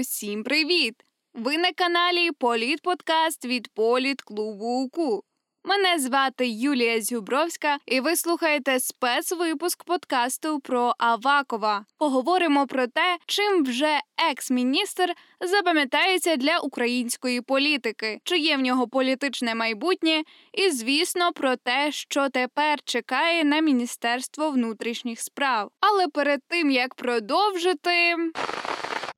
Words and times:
Усім 0.00 0.42
привіт! 0.42 0.94
Ви 1.34 1.58
на 1.58 1.72
каналі 1.72 2.30
Політ 2.32 2.82
Подкаст 2.82 3.44
від 3.44 3.68
Політ 3.68 4.22
Клубу 4.22 4.66
УКУ. 4.66 5.22
Мене 5.64 5.98
звати 5.98 6.48
Юлія 6.48 7.00
Зюбровська, 7.02 7.78
і 7.86 8.00
ви 8.00 8.16
слухаєте 8.16 8.80
спецвипуск 8.80 9.84
подкасту 9.84 10.60
про 10.60 10.94
Авакова. 10.98 11.84
Поговоримо 11.98 12.66
про 12.66 12.86
те, 12.86 13.18
чим 13.26 13.64
вже 13.64 14.00
екс-міністр 14.30 15.14
запам'ятається 15.40 16.36
для 16.36 16.58
української 16.58 17.40
політики, 17.40 18.20
чи 18.24 18.38
є 18.38 18.56
в 18.56 18.60
нього 18.60 18.88
політичне 18.88 19.54
майбутнє, 19.54 20.22
і 20.52 20.70
звісно 20.70 21.32
про 21.32 21.56
те, 21.56 21.92
що 21.92 22.28
тепер 22.28 22.78
чекає 22.84 23.44
на 23.44 23.60
Міністерство 23.60 24.50
внутрішніх 24.50 25.20
справ. 25.20 25.70
Але 25.80 26.08
перед 26.08 26.40
тим 26.48 26.70
як 26.70 26.94
продовжити. 26.94 28.16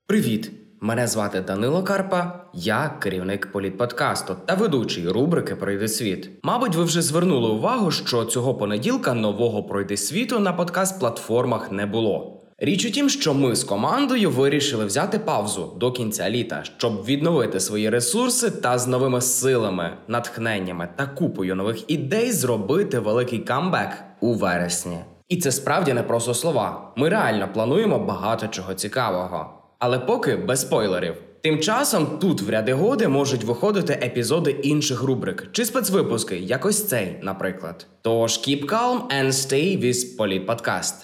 Привіт! 0.07 0.51
Мене 0.83 1.07
звати 1.07 1.41
Данило 1.41 1.83
Карпа, 1.83 2.45
я 2.55 2.95
керівник 3.03 3.53
політподкасту 3.53 4.37
та 4.47 4.55
ведучий 4.55 5.09
рубрики 5.09 5.57
Пройди 5.57 5.89
світ. 5.89 6.31
Мабуть, 6.43 6.77
ви 6.77 6.85
вже 6.85 7.03
звернули 7.03 7.49
увагу, 7.49 7.91
що 7.91 8.25
цього 8.25 8.55
понеділка 8.55 9.15
нового 9.15 9.63
пройди 9.63 9.97
світу 9.97 10.39
на 10.39 10.53
подкаст-платформах 10.53 11.73
не 11.73 11.87
було. 11.87 12.41
Річ 12.59 12.87
у 12.87 12.91
тім, 12.91 13.09
що 13.09 13.35
ми 13.35 13.57
з 13.57 13.65
командою 13.65 14.31
вирішили 14.31 14.85
взяти 14.85 15.19
паузу 15.19 15.77
до 15.81 15.93
кінця 15.93 16.31
літа, 16.31 16.63
щоб 16.79 17.05
відновити 17.05 17.61
свої 17.61 17.91
ресурси 17.91 18.51
та 18.51 18.79
з 18.79 18.87
новими 18.87 19.21
силами, 19.21 19.97
натхненнями 20.09 20.89
та 20.97 21.07
купою 21.07 21.55
нових 21.55 21.91
ідей 21.91 22.33
зробити 22.33 22.99
великий 22.99 23.39
камбек 23.39 23.91
у 24.21 24.35
вересні. 24.35 24.99
І 25.29 25.37
це 25.37 25.53
справді 25.53 25.93
не 25.93 26.03
просто 26.03 26.35
слова. 26.35 26.93
Ми 26.97 27.09
реально 27.09 27.49
плануємо 27.53 27.99
багато 27.99 28.49
чого 28.49 28.75
цікавого. 28.75 29.60
Але 29.81 29.99
поки 29.99 30.37
без 30.37 30.61
спойлерів. 30.61 31.15
Тим 31.43 31.59
часом 31.59 32.07
тут 32.19 32.43
в 32.43 32.51
ряди 32.51 32.73
годи 32.73 33.09
можуть 33.09 33.45
виходити 33.45 33.93
епізоди 33.93 34.51
інших 34.51 35.03
рубрик 35.03 35.49
чи 35.53 35.65
спецвипуски, 35.65 36.37
як 36.37 36.67
ось 36.67 36.89
цей, 36.89 37.19
наприклад. 37.23 37.87
Тож 38.03 38.33
keep 38.33 38.67
calm 38.67 38.99
and 39.21 39.27
stay 39.33 39.85
with 39.85 40.17
Polit 40.19 40.47
Podcast. 40.47 40.95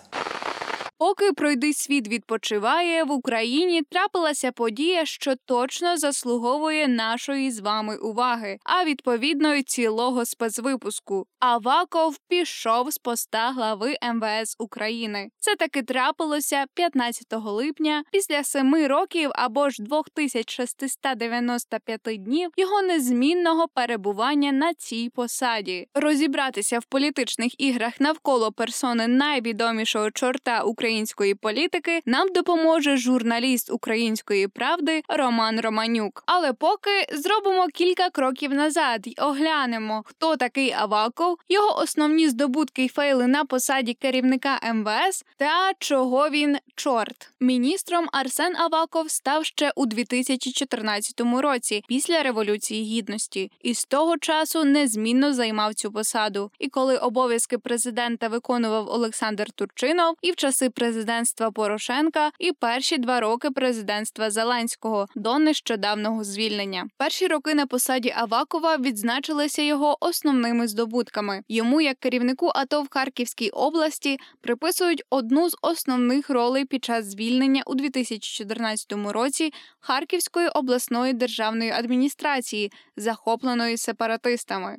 Поки 0.98 1.32
пройди 1.32 1.72
світ 1.72 2.08
відпочиває, 2.08 3.04
в 3.04 3.10
Україні 3.10 3.82
трапилася 3.82 4.52
подія, 4.52 5.06
що 5.06 5.34
точно 5.44 5.96
заслуговує 5.96 6.88
нашої 6.88 7.50
з 7.50 7.60
вами 7.60 7.96
уваги, 7.96 8.58
а 8.64 8.84
відповідно 8.84 9.54
й 9.54 9.62
цілого 9.62 10.24
спецвипуску. 10.24 11.26
Аваков 11.38 12.18
пішов 12.28 12.90
з 12.90 12.98
поста 12.98 13.50
глави 13.50 13.96
МВС 14.14 14.56
України. 14.58 15.28
Це 15.38 15.56
таки 15.56 15.82
трапилося 15.82 16.64
15 16.74 17.26
липня, 17.32 18.02
після 18.12 18.44
семи 18.44 18.86
років 18.86 19.30
або 19.34 19.70
ж 19.70 19.82
2695 19.82 22.00
днів 22.16 22.50
його 22.56 22.82
незмінного 22.82 23.68
перебування 23.74 24.52
на 24.52 24.74
цій 24.74 25.10
посаді. 25.14 25.88
Розібратися 25.94 26.78
в 26.78 26.84
політичних 26.84 27.60
іграх 27.60 28.00
навколо 28.00 28.52
персони 28.52 29.08
найвідомішого 29.08 30.10
чорта 30.10 30.62
української 30.86 31.34
політики 31.34 32.00
нам 32.06 32.32
допоможе 32.32 32.96
журналіст 32.96 33.70
української 33.70 34.48
правди 34.48 35.02
Роман 35.08 35.60
Романюк. 35.60 36.22
Але 36.26 36.52
поки 36.52 36.90
зробимо 37.12 37.66
кілька 37.74 38.10
кроків 38.10 38.54
назад 38.54 39.06
й 39.06 39.16
оглянемо, 39.18 40.02
хто 40.06 40.36
такий 40.36 40.72
Аваков, 40.72 41.38
його 41.48 41.78
основні 41.78 42.28
здобутки 42.28 42.84
й 42.84 42.88
фейли 42.88 43.26
на 43.26 43.44
посаді 43.44 43.94
керівника 43.94 44.60
МВС 44.74 45.24
та 45.36 45.72
чого 45.78 46.30
він 46.30 46.56
чорт. 46.74 47.30
Міністром 47.40 48.08
Арсен 48.12 48.56
Аваков 48.56 49.10
став 49.10 49.44
ще 49.44 49.72
у 49.76 49.86
2014 49.86 51.20
році, 51.20 51.84
після 51.88 52.22
революції 52.22 52.84
гідності, 52.84 53.50
і 53.62 53.74
з 53.74 53.84
того 53.84 54.18
часу 54.18 54.64
незмінно 54.64 55.32
займав 55.32 55.74
цю 55.74 55.92
посаду. 55.92 56.50
І 56.58 56.68
коли 56.68 56.96
обов'язки 56.96 57.58
президента 57.58 58.28
виконував 58.28 58.88
Олександр 58.88 59.50
Турчинов, 59.50 60.16
і 60.22 60.32
в 60.32 60.36
часи 60.36 60.70
президентства 60.75 61.51
Порошенка, 61.51 62.31
і 62.39 62.51
перші 62.51 62.97
два 62.97 63.19
роки 63.19 63.51
президентства 63.51 64.31
Зеленського 64.31 65.07
до 65.15 65.39
нещодавнього 65.39 66.23
звільнення. 66.23 66.87
Перші 66.97 67.27
роки 67.27 67.53
на 67.53 67.65
посаді 67.65 68.13
Авакова 68.17 68.77
відзначилися 68.77 69.61
його 69.61 69.97
основними 69.99 70.67
здобутками. 70.67 71.43
Йому, 71.47 71.81
як 71.81 71.99
керівнику 71.99 72.51
АТО 72.55 72.81
в 72.81 72.87
Харківській 72.89 73.49
області, 73.49 74.17
приписують 74.41 75.03
одну 75.09 75.49
з 75.49 75.57
основних 75.61 76.29
ролей 76.29 76.65
під 76.65 76.85
час 76.85 77.05
звільнення 77.05 77.63
у 77.65 77.75
2014 77.75 78.93
році 78.93 79.53
Харківської 79.79 80.47
обласної 80.47 81.13
державної 81.13 81.71
адміністрації, 81.71 82.71
захопленої 82.97 83.77
сепаратистами. 83.77 84.77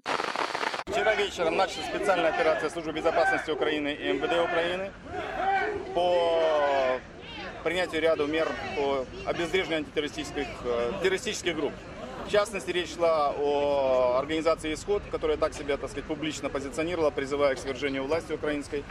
Вчера 0.86 1.14
вечером 1.14 1.56
началась 1.56 1.86
специальная 1.86 2.30
операция 2.30 2.68
Службы 2.68 2.92
безопасности 2.92 3.50
Украины 3.50 3.94
и 3.94 4.12
МВД 4.12 4.32
Украины 4.32 4.90
По 5.97 6.99
принятию 7.63 8.01
ряда 8.01 8.27
мер 8.27 8.47
по 8.75 9.05
обезвреживанию 9.25 9.79
антитеррористических 9.79 10.47
э, 10.63 10.91
террористических 11.01 11.55
групп. 11.55 11.73
В 12.27 12.31
частности, 12.31 12.69
речь 12.69 12.93
шла 12.93 13.33
о 13.35 14.17
организации 14.19 14.73
«Исход», 14.75 15.01
которая 15.09 15.37
так 15.37 15.55
себя, 15.55 15.77
так 15.77 15.89
сказать, 15.89 16.05
публично 16.05 16.49
позиционировала, 16.49 17.09
призывая 17.09 17.55
к 17.55 17.59
свержению 17.59 18.03
власти 18.03 18.33
украинской. 18.33 18.83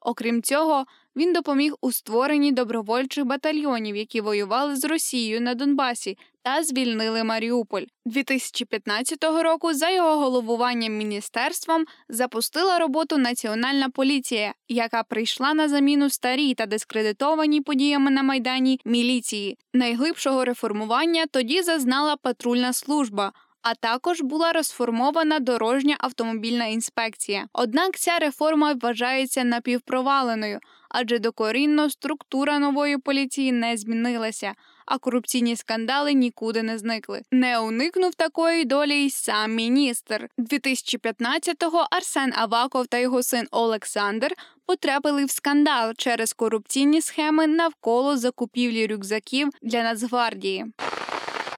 Окрім 0.00 0.42
цього, 0.42 0.84
він 1.18 1.32
допоміг 1.32 1.74
у 1.80 1.92
створенні 1.92 2.52
добровольчих 2.52 3.24
батальйонів, 3.24 3.96
які 3.96 4.20
воювали 4.20 4.76
з 4.76 4.84
Росією 4.84 5.40
на 5.40 5.54
Донбасі 5.54 6.18
та 6.42 6.62
звільнили 6.62 7.24
Маріуполь. 7.24 7.82
2015 8.06 9.24
року 9.24 9.74
за 9.74 9.90
його 9.90 10.18
головуванням 10.18 10.96
міністерством 10.96 11.84
запустила 12.08 12.78
роботу 12.78 13.18
Національна 13.18 13.90
поліція, 13.90 14.54
яка 14.68 15.02
прийшла 15.02 15.54
на 15.54 15.68
заміну 15.68 16.10
старій 16.10 16.54
та 16.54 16.66
дискредитованій 16.66 17.60
подіями 17.60 18.10
на 18.10 18.22
майдані 18.22 18.80
міліції. 18.84 19.58
Найглибшого 19.74 20.44
реформування 20.44 21.26
тоді 21.30 21.62
зазнала 21.62 22.16
патрульна 22.16 22.72
служба. 22.72 23.32
А 23.62 23.74
також 23.74 24.20
була 24.20 24.52
розформована 24.52 25.38
дорожня 25.38 25.96
автомобільна 25.98 26.66
інспекція. 26.66 27.46
Однак 27.52 27.98
ця 27.98 28.18
реформа 28.18 28.72
вважається 28.72 29.44
напівпроваленою, 29.44 30.58
адже 30.88 31.18
докорінно 31.18 31.90
структура 31.90 32.58
нової 32.58 32.98
поліції 32.98 33.52
не 33.52 33.76
змінилася, 33.76 34.54
а 34.86 34.98
корупційні 34.98 35.56
скандали 35.56 36.12
нікуди 36.12 36.62
не 36.62 36.78
зникли. 36.78 37.22
Не 37.32 37.58
уникнув 37.58 38.14
такої 38.14 38.64
долі 38.64 38.94
й 38.94 39.10
сам 39.10 39.54
міністр. 39.54 40.28
2015-го 40.38 41.86
Арсен 41.90 42.32
Аваков 42.36 42.86
та 42.86 42.98
його 42.98 43.22
син 43.22 43.46
Олександр 43.50 44.34
потрапили 44.66 45.24
в 45.24 45.30
скандал 45.30 45.92
через 45.96 46.32
корупційні 46.32 47.00
схеми 47.00 47.46
навколо 47.46 48.16
закупівлі 48.16 48.86
рюкзаків 48.86 49.48
для 49.62 49.82
Нацгвардії. 49.82 50.66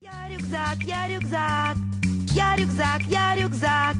Я 0.02 0.36
рюкзак, 0.36 0.76
я 0.86 1.16
рюкзак, 1.16 1.76
я 2.34 2.56
рюкзак, 2.56 3.00
я 3.10 3.44
рюкзак. 3.44 3.94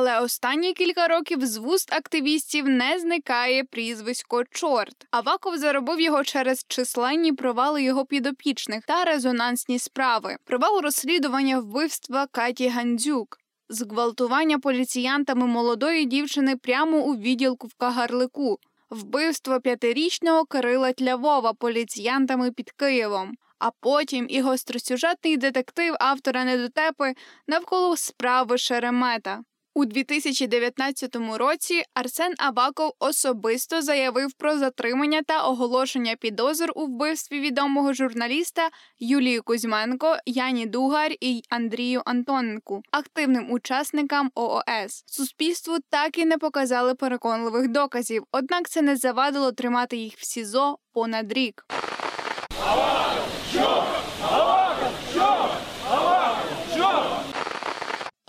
Але 0.00 0.20
останні 0.20 0.72
кілька 0.72 1.08
років 1.08 1.46
з 1.46 1.56
вуст 1.56 1.92
активістів 1.92 2.68
не 2.68 2.98
зникає 2.98 3.64
прізвисько 3.64 4.44
чорт. 4.50 5.06
Аваков 5.10 5.58
заробив 5.58 6.00
його 6.00 6.24
через 6.24 6.64
численні 6.68 7.32
провали 7.32 7.82
його 7.82 8.04
підопічних 8.04 8.84
та 8.86 9.04
резонансні 9.04 9.78
справи. 9.78 10.36
Провал 10.44 10.80
розслідування 10.80 11.58
вбивства 11.58 12.26
Каті 12.26 12.68
Гандзюк. 12.68 13.38
Зґвалтування 13.68 14.58
поліціянтами 14.58 15.46
молодої 15.46 16.04
дівчини 16.04 16.56
прямо 16.56 16.98
у 16.98 17.16
відділку 17.16 17.66
в 17.66 17.74
Кагарлику, 17.74 18.58
вбивство 18.90 19.60
п'ятирічного 19.60 20.44
Кирила 20.44 20.92
Тлявова 20.92 21.52
поліціянтами 21.52 22.52
під 22.52 22.70
Києвом, 22.70 23.32
а 23.58 23.70
потім 23.80 24.26
і 24.28 24.40
гостросюжетний 24.40 25.36
детектив 25.36 25.94
автора 26.00 26.44
недотепи 26.44 27.14
навколо 27.46 27.96
справи 27.96 28.58
Шеремета. 28.58 29.40
У 29.74 29.84
2019 29.84 31.16
році 31.16 31.82
Арсен 31.94 32.34
Аваков 32.38 32.92
особисто 32.98 33.82
заявив 33.82 34.32
про 34.32 34.58
затримання 34.58 35.22
та 35.22 35.44
оголошення 35.44 36.16
підозр 36.16 36.72
у 36.74 36.86
вбивстві 36.86 37.40
відомого 37.40 37.92
журналіста 37.92 38.68
Юлії 38.98 39.40
Кузьменко, 39.40 40.16
Яні 40.26 40.66
Дугар 40.66 41.12
і 41.20 41.42
Андрію 41.48 42.02
Антоненку, 42.04 42.82
активним 42.90 43.52
учасникам 43.52 44.30
ООС. 44.34 45.04
Суспільству 45.06 45.76
так 45.90 46.18
і 46.18 46.24
не 46.24 46.38
показали 46.38 46.94
переконливих 46.94 47.68
доказів, 47.68 48.24
однак 48.32 48.68
це 48.68 48.82
не 48.82 48.96
завадило 48.96 49.52
тримати 49.52 49.96
їх 49.96 50.14
в 50.16 50.24
СІЗО 50.24 50.78
понад 50.92 51.32
рік. 51.32 51.64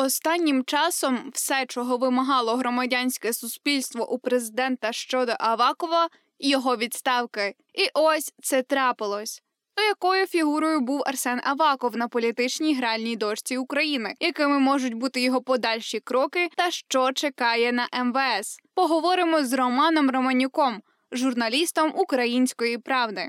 Останнім 0.01 0.63
часом 0.63 1.31
все, 1.34 1.66
чого 1.66 1.98
вимагало 1.98 2.56
громадянське 2.56 3.34
суспільство 3.34 4.12
у 4.12 4.19
президента 4.19 4.92
щодо 4.92 5.34
Авакова, 5.40 6.10
його 6.40 6.78
відставки. 6.78 7.56
І 7.74 7.90
ось 7.94 8.34
це 8.42 8.63
трапилось. 8.63 9.42
То 9.75 9.84
якою 9.84 10.28
фігурою 10.28 10.80
був 10.80 11.04
Арсен 11.06 11.42
Аваков 11.44 11.98
на 11.98 12.07
політичній 12.07 12.75
гральній 12.75 13.16
дошці 13.16 13.57
України, 13.57 14.13
якими 14.19 14.60
можуть 14.60 14.94
бути 14.94 15.22
його 15.22 15.42
подальші 15.42 16.00
кроки, 16.00 16.50
та 16.57 16.72
що 16.72 17.12
чекає 17.12 17.72
на 17.72 17.88
МВС? 18.04 18.60
Поговоримо 18.75 19.44
з 19.44 19.54
Романом 19.54 20.10
Романюком, 20.10 20.81
журналістом 21.12 21.94
Української 21.95 22.78
правди. 22.78 23.28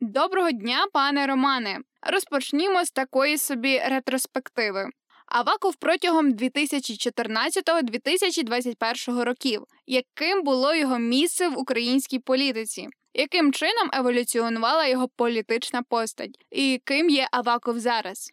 Доброго 0.00 0.50
дня, 0.50 0.86
пане 0.92 1.26
Романе. 1.26 1.78
Розпочнімо 2.08 2.84
з 2.84 2.90
такої 2.90 3.38
собі 3.38 3.78
ретроспективи. 3.78 4.90
Аваков 5.26 5.76
протягом 5.76 6.32
2014-2021 6.32 9.22
років. 9.22 9.62
Яким 9.86 10.42
було 10.42 10.74
його 10.74 10.98
місце 10.98 11.48
в 11.48 11.58
українській 11.58 12.18
політиці? 12.18 12.88
Яким 13.14 13.52
чином 13.52 13.90
еволюціонувала 13.92 14.86
його 14.86 15.08
політична 15.08 15.82
постать? 15.82 16.44
І 16.50 16.80
ким 16.84 17.10
є 17.10 17.28
Аваков 17.32 17.78
зараз? 17.78 18.32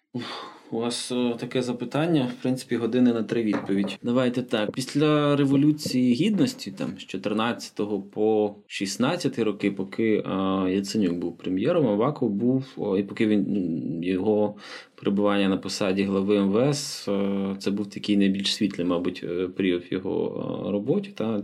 У 0.73 0.79
вас 0.79 1.11
о, 1.11 1.33
таке 1.33 1.61
запитання, 1.61 2.31
в 2.39 2.41
принципі, 2.41 2.75
години 2.75 3.13
на 3.13 3.23
три 3.23 3.43
відповідь. 3.43 3.99
Давайте 4.03 4.41
так. 4.41 4.71
Після 4.71 5.35
революції 5.35 6.13
гідності, 6.13 6.71
там 6.71 6.89
з 6.97 7.05
14 7.05 7.81
по 8.11 8.55
16 8.67 9.39
роки, 9.39 9.71
поки 9.71 10.13
е, 10.13 10.23
Яценюк 10.71 11.13
був 11.13 11.37
прем'єром, 11.37 11.87
Аваков 11.87 12.29
був 12.29 12.65
і 12.99 13.03
поки 13.03 13.27
він 13.27 14.03
його 14.03 14.55
перебування 15.03 15.49
на 15.49 15.57
посаді 15.57 16.03
глави 16.03 16.39
МВС, 16.39 17.11
е, 17.11 17.55
це 17.59 17.71
був 17.71 17.89
такий 17.89 18.17
найбільш 18.17 18.55
світлий, 18.55 18.87
мабуть, 18.87 19.23
е, 19.23 19.47
період 19.47 19.83
в 19.91 19.93
його 19.93 20.65
е, 20.67 20.71
роботі, 20.71 21.11
та 21.15 21.43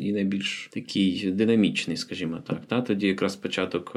і 0.00 0.12
найбільш 0.12 0.68
такий 0.72 1.30
динамічний, 1.30 1.96
скажімо 1.96 2.38
так. 2.46 2.66
Та 2.66 2.80
тоді 2.80 3.06
якраз 3.06 3.36
початок 3.36 3.96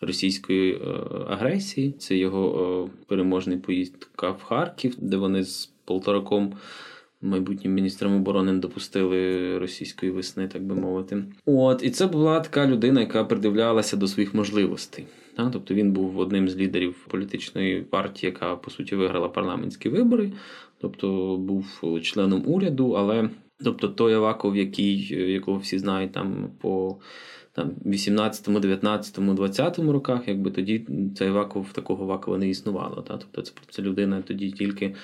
російської 0.00 0.80
агресії, 1.28 1.94
це 1.98 2.16
його 2.16 2.90
переможний 3.06 3.58
поїздка 3.58 4.30
в 4.30 4.42
Харків, 4.42 4.94
де 4.98 5.16
вони 5.16 5.44
з 5.44 5.70
Полтораком. 5.84 6.52
Майбутнім 7.22 7.74
міністром 7.74 8.16
оборони 8.16 8.52
не 8.52 8.58
допустили 8.58 9.58
російської 9.58 10.12
весни, 10.12 10.48
так 10.48 10.64
би 10.64 10.74
мовити. 10.74 11.24
От 11.46 11.84
і 11.84 11.90
це 11.90 12.06
була 12.06 12.40
така 12.40 12.66
людина, 12.66 13.00
яка 13.00 13.24
придивлялася 13.24 13.96
до 13.96 14.06
своїх 14.06 14.34
можливостей. 14.34 15.04
Та? 15.36 15.50
Тобто 15.50 15.74
він 15.74 15.92
був 15.92 16.18
одним 16.18 16.48
з 16.48 16.56
лідерів 16.56 17.06
політичної 17.10 17.80
партії, 17.80 18.32
яка 18.32 18.56
по 18.56 18.70
суті 18.70 18.96
виграла 18.96 19.28
парламентські 19.28 19.88
вибори, 19.88 20.32
тобто 20.80 21.36
був 21.36 21.82
членом 22.02 22.42
уряду, 22.46 22.90
але 22.90 23.30
тобто 23.64 23.88
той 23.88 24.14
Аваков, 24.14 24.56
який, 24.56 25.06
якого 25.32 25.58
всі 25.58 25.78
знають 25.78 26.12
там 26.12 26.50
по 26.60 26.98
там 27.54 27.70
18, 27.86 28.60
19, 28.60 29.34
20 29.34 29.78
роках, 29.78 30.28
якби 30.28 30.50
тоді 30.50 30.86
цей 31.18 31.28
Аваков 31.28 31.72
такого 31.72 32.04
Авакова 32.04 32.38
не 32.38 32.48
існувало. 32.48 33.02
Та? 33.02 33.16
Тобто 33.16 33.42
це, 33.42 33.52
це 33.70 33.82
людина 33.82 34.22
тоді 34.22 34.50
тільки 34.50 34.94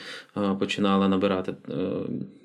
починала 0.59 1.09
набирати 1.09 1.55
е, 1.69 1.75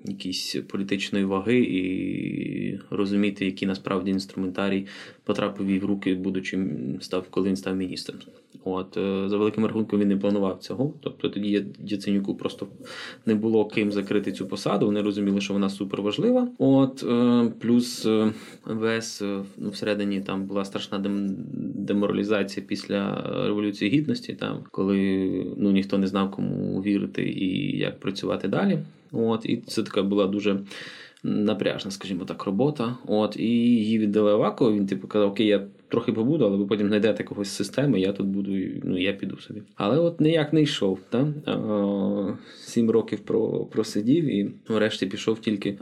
якісь 0.04 0.56
політичної 0.56 1.26
ваги 1.26 1.58
і 1.58 2.80
розуміти, 2.90 3.46
який 3.46 3.68
насправді 3.68 4.12
інструментарій 4.12 4.88
потрапив 5.26 5.70
їй 5.70 5.80
в 5.80 5.86
руки, 5.86 6.16
будучи 6.16 6.60
став, 7.02 7.26
коли 7.30 7.50
він 7.50 7.56
став 7.56 7.76
міністром. 7.76 8.20
От 8.64 8.98
е, 8.98 9.30
за 9.30 9.38
великим 9.38 9.66
рахунком 9.66 10.00
він 10.00 10.08
не 10.08 10.18
планував 10.18 10.58
цього. 10.60 10.94
Тобто 11.02 11.30
тоді 11.30 11.66
Яценюку 11.86 12.36
просто 12.36 12.68
не 13.26 13.36
було 13.36 13.66
ким 13.66 13.92
закрити 13.92 14.32
цю 14.32 14.48
посаду. 14.48 14.86
Вони 14.86 15.02
розуміли, 15.02 15.42
що 15.42 15.54
вона 15.54 15.70
супер 15.70 16.02
важлива. 16.02 16.48
От 16.58 17.04
е, 17.04 17.52
плюс 17.60 18.06
е, 18.06 18.34
МВС 18.68 19.26
ну, 19.58 19.70
всередині 19.70 20.22
там 20.22 20.46
була 20.46 20.66
страшна 20.66 21.04
деморалізація 21.76 22.66
після 22.70 23.22
революції 23.46 23.92
гідності, 23.92 24.34
там 24.34 24.60
коли 24.72 24.98
ну 25.58 25.72
ніхто 25.72 25.98
не 25.98 26.08
знав, 26.08 26.32
кому 26.32 26.82
вірити 26.82 27.24
і 27.30 27.78
як 27.78 28.00
працювати 28.00 28.48
далі. 28.48 28.80
От 29.12 29.46
і 29.46 29.58
це 29.58 29.84
така 29.84 30.04
була 30.04 30.28
дуже. 30.28 30.60
Напряжна, 31.28 31.92
скажімо 31.92 32.26
так, 32.26 32.44
робота. 32.44 32.98
От, 33.06 33.38
і 33.38 33.48
її 33.48 34.00
віддали 34.00 34.32
Авакову. 34.32 34.74
Він 34.74 34.88
типу 34.88 35.08
казав, 35.08 35.30
окей, 35.30 35.48
я 35.48 35.68
трохи 35.88 36.14
побуду, 36.14 36.46
але 36.46 36.58
ви 36.58 36.66
потім 36.66 36.88
знайдете 36.88 37.24
когось 37.24 37.50
системи, 37.50 38.00
я 38.00 38.14
тут 38.14 38.28
буду, 38.28 38.52
ну 38.84 38.98
я 38.98 39.14
піду 39.14 39.38
собі. 39.38 39.62
Але 39.76 39.98
от 40.00 40.22
ніяк 40.22 40.54
не 40.54 40.62
йшов. 40.62 41.00
Та? 41.10 41.28
Сім 42.60 42.92
років 42.92 43.20
про, 43.20 43.66
просидів 43.66 44.26
і 44.26 44.52
врешті 44.68 45.06
пішов 45.06 45.40
тільки 45.40 45.78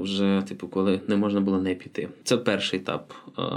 вже, 0.00 0.42
типу, 0.48 0.68
коли 0.68 1.00
не 1.08 1.16
можна 1.16 1.40
було 1.40 1.60
не 1.60 1.74
піти. 1.74 2.08
Це 2.24 2.36
перший 2.36 2.80
етап. 2.80 3.12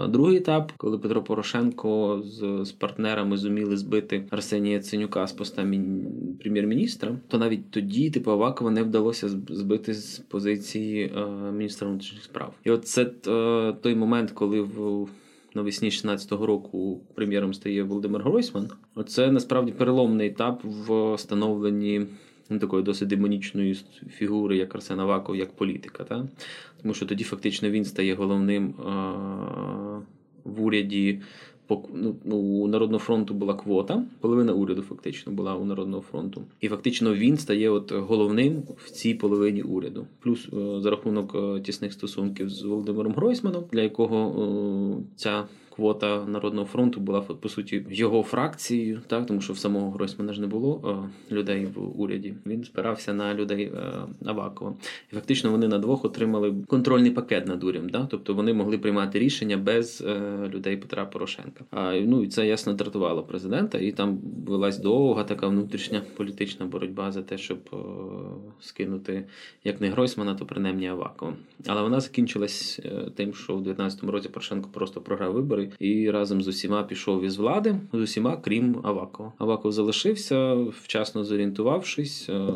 Другий 0.10 0.38
етап, 0.38 0.72
коли 0.78 0.98
Петро 0.98 1.24
Порошенко 1.24 2.22
з, 2.26 2.66
з 2.66 2.72
партнерами 2.72 3.38
зуміли 3.38 3.78
збити 3.78 4.24
Арсенія 4.30 4.74
Яценюка 4.74 5.28
з 5.28 5.32
поста 5.32 5.64
мін- 5.64 6.38
прем'єр-міністра, 6.40 7.16
то 7.28 7.38
навіть 7.38 7.72
тоді, 7.72 8.10
типу, 8.10 8.32
Авакова 8.32 8.72
не 8.72 8.84
вдалося 8.84 9.30
збити 9.50 9.94
з 9.94 10.20
позиції 10.20 11.12
міністра 11.54 11.88
внутрішніх 11.88 12.24
справ. 12.24 12.54
І 12.64 12.72
от 12.72 12.88
це 12.88 13.12
е, 13.28 13.74
той 13.82 13.96
момент, 13.96 14.32
коли 14.32 14.62
в 14.62 15.08
навесні 15.57 15.89
16-го 15.89 16.45
року 16.45 17.01
прем'єром 17.15 17.54
стає 17.54 17.83
Володимир 17.83 18.21
Гройсман. 18.21 18.69
Оце 18.95 19.31
насправді 19.31 19.71
переломний 19.71 20.27
етап 20.27 20.62
в 20.63 21.18
становленні 21.18 22.06
ну, 22.50 22.59
такої 22.59 22.83
досить 22.83 23.07
демонічної 23.07 23.77
фігури, 24.09 24.57
як 24.57 24.75
Арсен 24.75 25.00
Аваков, 25.00 25.36
як 25.36 25.51
політика. 25.51 26.04
Та? 26.04 26.27
Тому 26.81 26.94
що 26.94 27.06
тоді 27.06 27.24
фактично 27.24 27.69
він 27.69 27.86
стає 27.86 28.15
головним 28.15 28.74
в 30.44 30.62
уряді. 30.62 31.21
Ну, 31.69 32.16
ну, 32.25 32.38
у 32.38 32.68
Народного 32.68 33.00
фронту 33.00 33.34
була 33.34 33.54
квота, 33.54 34.04
половина 34.19 34.54
уряду 34.54 34.81
фактично 34.81 35.31
була 35.31 35.56
у 35.56 35.66
Народного 35.66 36.02
фронту. 36.02 36.42
І 36.62 36.68
фактично 36.68 37.14
він 37.14 37.38
стає 37.38 37.69
от 37.69 37.92
головним 37.92 38.64
в 38.78 38.90
цій 38.90 39.14
половині 39.14 39.62
уряду. 39.62 40.08
Плюс 40.19 40.48
е, 40.54 40.81
за 40.81 40.90
рахунок 40.90 41.36
е, 41.36 41.62
тісних 41.62 41.94
стосунків 41.94 42.50
з 42.50 42.62
Володимиром 42.62 43.14
Гройсманом, 43.14 43.64
для 43.72 43.81
якого 43.81 44.44
е, 45.00 45.04
ця 45.16 45.44
квота 45.78 46.26
Народного 46.26 46.68
фронту 46.68 47.00
була 47.00 47.22
по 47.22 47.50
суті 47.50 47.86
його 47.90 48.24
фракцією, 48.24 49.02
так 49.08 49.26
тому 49.26 49.42
що 49.42 49.54
в 49.54 49.58
самого 49.58 49.92
Гройсмана 49.92 50.34
ж 50.34 50.42
не 50.42 50.48
було 50.48 50.82
е, 51.32 51.36
людей 51.36 51.66
в 51.66 52.02
уряді. 52.02 52.34
Він 52.46 52.64
спирався 52.64 53.14
на 53.14 53.34
людей 53.34 53.64
е, 53.64 53.94
Авакова. 54.26 54.74
І 55.12 55.16
фактично 55.16 55.52
вони 55.52 55.68
на 55.68 55.80
двох 55.80 56.06
отримали 56.06 56.56
контрольний 56.68 57.12
пакет 57.12 57.48
над 57.48 57.64
урядом. 57.64 57.90
Да? 57.90 58.08
Тобто 58.12 58.34
вони 58.34 58.54
могли 58.54 58.78
приймати 58.78 59.19
рішення 59.19 59.57
без 59.57 60.04
е, 60.07 60.19
людей 60.54 60.78
Петра 60.78 61.06
Порошенка. 61.06 61.66
А 61.72 61.94
ну 61.94 62.24
і 62.24 62.28
це 62.28 62.48
ясно 62.48 62.74
дратувало 62.74 63.24
президента, 63.24 63.78
і 63.78 63.92
там 63.92 64.19
велась 64.48 64.78
довга 64.78 65.24
така 65.24 65.48
внутрішня 65.48 66.02
політична 66.16 66.66
боротьба 66.66 67.12
за 67.12 67.22
те, 67.22 67.38
щоб 67.38 67.57
скинути 68.60 69.26
як 69.64 69.81
не 69.81 69.90
Гройсмана, 69.90 70.36
то 70.36 70.46
принаймні 70.46 70.88
Авакова. 70.88 71.34
Але 71.68 71.81
вона 71.81 72.00
закінчилась 72.00 72.80
тим, 73.16 73.34
що 73.34 73.56
в 73.56 73.68
19-му 73.68 74.12
році 74.12 74.30
Порошенко 74.30 74.69
просто 74.74 75.02
програв 75.02 75.34
вибори 75.34 75.67
і 75.80 76.12
разом 76.12 76.42
з 76.42 76.47
усіма 76.47 76.83
пішов 76.83 77.24
із 77.24 77.38
влади, 77.38 77.76
з 77.94 78.00
усіма, 78.00 78.38
крім 78.38 78.80
Авакова. 78.83 79.33
Аваков 79.38 79.71
залишився, 79.71 80.54
вчасно 80.54 81.24
зорієнтувавшись, 81.24 82.30
е, 82.30 82.47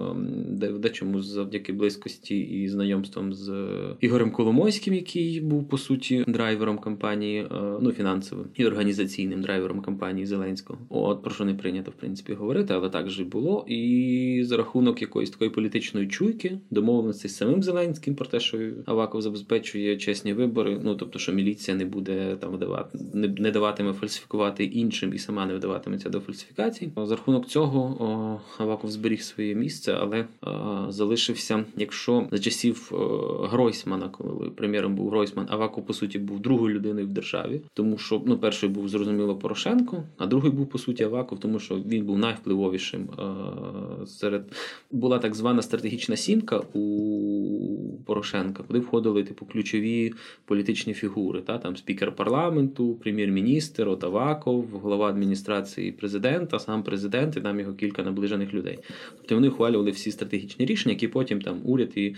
де 0.47 0.69
в 0.69 0.79
дечому 0.79 1.21
завдяки 1.21 1.73
близькості 1.73 2.39
і 2.39 2.69
знайомствам 2.69 3.33
з 3.33 3.51
Ігорем 3.99 4.31
Коломойським, 4.31 4.93
який 4.93 5.41
був 5.41 5.69
по 5.69 5.77
суті 5.77 6.23
драйвером 6.27 6.77
кампанії, 6.77 7.39
е, 7.39 7.47
ну 7.81 7.91
фінансовим 7.91 8.45
і 8.55 8.65
організаційним 8.65 9.41
драйвером 9.41 9.81
кампанії 9.81 10.25
Зеленського. 10.25 10.79
От 10.89 11.23
про 11.23 11.31
що 11.31 11.45
не 11.45 11.53
прийнято 11.53 11.91
в 11.91 11.93
принципі 11.93 12.33
говорити, 12.33 12.73
але 12.73 12.89
так 12.89 13.09
же 13.09 13.23
було. 13.23 13.65
І 13.67 14.41
за 14.45 14.57
рахунок 14.57 15.01
якоїсь 15.01 15.29
такої 15.29 15.49
політичної 15.49 16.07
чуйки, 16.07 16.57
домовленості 16.69 17.27
з 17.27 17.35
самим 17.35 17.63
Зеленським 17.63 18.15
про 18.15 18.25
те, 18.25 18.39
що 18.39 18.57
Аваков 18.85 19.21
забезпечує 19.21 19.97
чесні 19.97 20.33
вибори. 20.33 20.79
Ну 20.83 20.95
тобто, 20.95 21.19
що 21.19 21.31
міліція 21.33 21.77
не 21.77 21.85
буде 21.85 22.35
там 22.39 22.51
видавати, 22.51 22.99
не, 23.13 23.51
даватиме 23.51 23.93
фальсифікувати 23.93 24.63
іншим 24.63 25.13
і 25.13 25.17
сама 25.17 25.45
не 25.45 25.55
вдаватиметься 25.55 26.09
до 26.09 26.19
фальсифікацій. 26.19 26.91
За 26.97 27.15
рахунок 27.15 27.47
цього 27.47 28.41
Аваков 28.57 28.91
зберіг 28.91 29.21
своє 29.21 29.55
місце, 29.55 29.97
але 30.01 30.17
е, 30.17 30.27
залишився, 30.89 31.63
якщо 31.77 32.27
за 32.31 32.39
часів 32.39 32.91
е, 32.91 32.95
Гройсмана, 33.47 34.09
коли 34.09 34.49
прем'єром 34.49 34.95
був 34.95 35.09
Гройсман, 35.09 35.47
Аваков 35.49 35.85
по 35.85 35.93
суті 35.93 36.19
був 36.19 36.39
другою 36.39 36.75
людиною 36.75 37.07
в 37.07 37.09
державі, 37.09 37.61
тому 37.73 37.97
що 37.97 38.21
ну 38.25 38.37
перший 38.37 38.69
був 38.69 38.89
зрозуміло 38.89 39.35
Порошенко, 39.35 40.03
а 40.17 40.27
другий 40.27 40.51
був 40.51 40.69
по 40.69 40.77
суті 40.77 41.03
Аваков, 41.03 41.39
тому 41.39 41.59
що 41.59 41.75
він 41.75 42.05
був 42.05 42.17
найвпливовішим 42.17 43.01
е, 43.01 44.07
серед 44.07 44.51
була 44.91 45.19
так 45.19 45.35
звана 45.35 45.61
стратегічна 45.61 46.15
сімка 46.15 46.61
у 46.73 46.81
Порошенка, 48.05 48.63
куди 48.63 48.79
входили 48.79 49.23
типу 49.23 49.45
ключові 49.45 50.13
політичні 50.45 50.93
фігури, 50.93 51.41
та 51.41 51.57
там 51.57 51.77
спікер 51.77 52.15
парламенту, 52.15 52.90
прем'єр-міністр, 52.95 53.89
от 53.89 54.03
Аваков, 54.03 54.65
голова 54.65 55.09
адміністрації 55.09 55.91
президента, 55.91 56.59
сам 56.59 56.83
президент 56.83 57.37
і 57.37 57.41
там 57.41 57.59
його 57.59 57.73
кілька 57.73 58.03
наближених 58.03 58.53
людей. 58.53 58.79
Тобто 59.17 59.35
вони 59.35 59.47
ухвалювали 59.47 59.91
всі 59.91 60.11
стратегічні 60.11 60.65
рішення, 60.65 60.93
які 60.93 61.07
потім 61.07 61.41
там 61.41 61.59
уряд 61.63 61.91
і 61.95 62.05
е, 62.05 62.15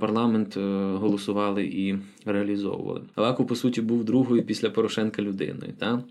парламент 0.00 0.56
е, 0.56 0.60
голосували 0.92 1.64
і 1.64 1.98
реалізовували. 2.24 3.00
Аваков, 3.14 3.46
по 3.46 3.56
суті, 3.56 3.80
був 3.80 4.04
другою 4.04 4.42
після 4.42 4.70
Порошенка 4.70 5.22
людиною. 5.22 5.72
Та? 5.78 6.02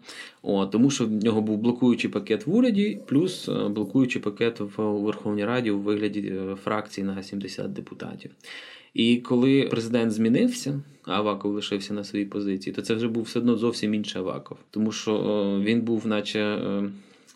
О, 0.42 0.66
тому 0.66 0.90
що 0.90 1.06
в 1.06 1.12
нього 1.12 1.42
був 1.42 1.58
блокуючий 1.58 2.10
пакет 2.10 2.48
в 2.48 2.56
уряді, 2.56 3.00
плюс 3.08 3.50
е, 3.50 3.68
блокуючий 3.70 4.22
пакет 4.22 4.60
в 4.60 4.82
Верховній 4.82 5.46
Раді 5.46 5.72
у 5.72 5.80
вигляді 5.80 6.34
фракції 6.64 7.08
на 7.08 7.24
70 7.24 7.74
депутатів. 7.74 8.32
І 8.94 9.18
коли 9.18 9.68
президент 9.72 10.12
змінився, 10.12 10.82
а 11.04 11.14
Аваков 11.14 11.54
лишився 11.54 11.94
на 11.94 12.04
своїй 12.04 12.26
позиції, 12.26 12.74
то 12.74 12.82
це 12.82 12.94
вже 12.94 13.08
був 13.08 13.24
все 13.24 13.40
одно 13.40 13.56
зовсім 13.56 13.94
інший 13.94 14.22
Аваков, 14.22 14.58
тому 14.72 14.92
що 14.92 15.16
е, 15.16 15.64
він 15.64 15.82
був, 15.82 16.08
наче. 16.08 16.60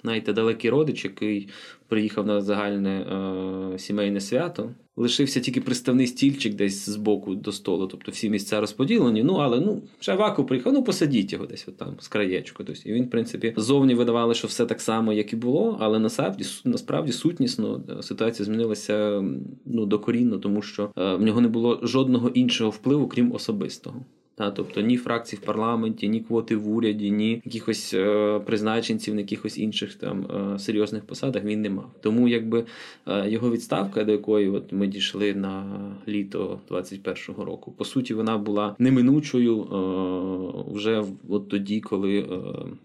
Знаєте, 0.06 0.34
далекий 0.34 0.70
родич, 0.70 1.06
який 1.06 1.50
приїхав 1.88 2.28
на 2.28 2.42
загальне 2.42 2.90
е, 2.90 3.80
сімейне 3.80 4.22
свято, 4.22 4.72
лишився 4.96 5.40
тільки 5.40 5.62
приставний 5.62 6.08
стільчик 6.08 6.54
десь 6.54 6.90
з 6.90 6.96
боку 6.96 7.36
до 7.36 7.52
столу. 7.52 7.88
Тобто 7.88 8.12
всі 8.12 8.30
місця 8.30 8.62
розподілені. 8.62 9.24
Ну 9.24 9.34
але 9.34 9.60
ну 9.60 9.82
ще 10.00 10.12
Аваков 10.12 10.48
приїхав, 10.48 10.74
ну 10.74 10.84
посадіть 10.84 11.34
його 11.34 11.46
десь 11.46 11.68
от 11.68 11.78
там 11.78 11.96
з 12.00 12.08
краєчку. 12.08 12.64
Тобто, 12.64 12.90
і 12.90 12.94
він, 12.94 13.04
в 13.04 13.10
принципі, 13.10 13.54
зовні 13.58 13.96
видавали, 13.96 14.34
що 14.34 14.48
все 14.48 14.66
так 14.66 14.82
само, 14.82 15.14
як 15.14 15.34
і 15.34 15.36
було, 15.36 15.78
але 15.80 16.00
насправді 16.00 16.46
насправді 16.66 17.12
сутнісно 17.12 17.84
е, 17.90 18.04
ситуація 18.04 18.46
змінилася 18.46 19.24
ну 19.66 19.86
докорінно, 19.86 20.38
тому 20.38 20.62
що 20.62 20.92
е, 20.98 21.16
в 21.16 21.22
нього 21.22 21.42
не 21.42 21.48
було 21.48 21.80
жодного 21.84 22.30
іншого 22.30 22.70
впливу, 22.70 23.08
крім 23.08 23.32
особистого. 23.32 24.06
Та, 24.38 24.52
тобто 24.52 24.82
ні 24.82 24.98
фракцій 24.98 25.36
в 25.36 25.40
парламенті, 25.40 26.10
ні 26.10 26.20
квоти 26.20 26.56
в 26.56 26.70
уряді, 26.70 27.12
ні 27.12 27.42
якихось 27.46 27.94
е, 27.94 28.40
призначенців 28.46 29.16
на 29.16 29.22
якихось 29.22 29.58
інших 29.58 29.96
там 29.96 30.26
е, 30.56 30.60
серйозних 30.60 31.04
посадах 31.04 31.44
він 31.44 31.62
не 31.62 31.70
мав. 31.70 31.92
Тому 32.02 32.28
якби 32.28 32.66
е, 33.08 33.30
його 33.30 33.52
відставка, 33.52 34.04
до 34.04 34.12
якої 34.12 34.50
от 34.50 34.72
ми 34.72 34.88
дійшли 34.88 35.34
на 35.34 35.64
літо 36.08 36.60
21-го 36.70 37.46
року, 37.46 37.72
по 37.78 37.86
суті, 37.86 38.14
вона 38.14 38.38
була 38.38 38.76
неминучою 38.80 39.62
е, 39.62 40.74
вже 40.74 41.04
от 41.30 41.50
тоді, 41.50 41.82
коли 41.82 42.20
е, 42.20 42.26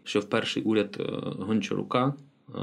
ще 0.04 0.18
в 0.18 0.24
перший 0.24 0.62
уряд 0.62 0.96
е, 1.00 1.04
Гончарука. 1.38 2.14
Е, 2.54 2.58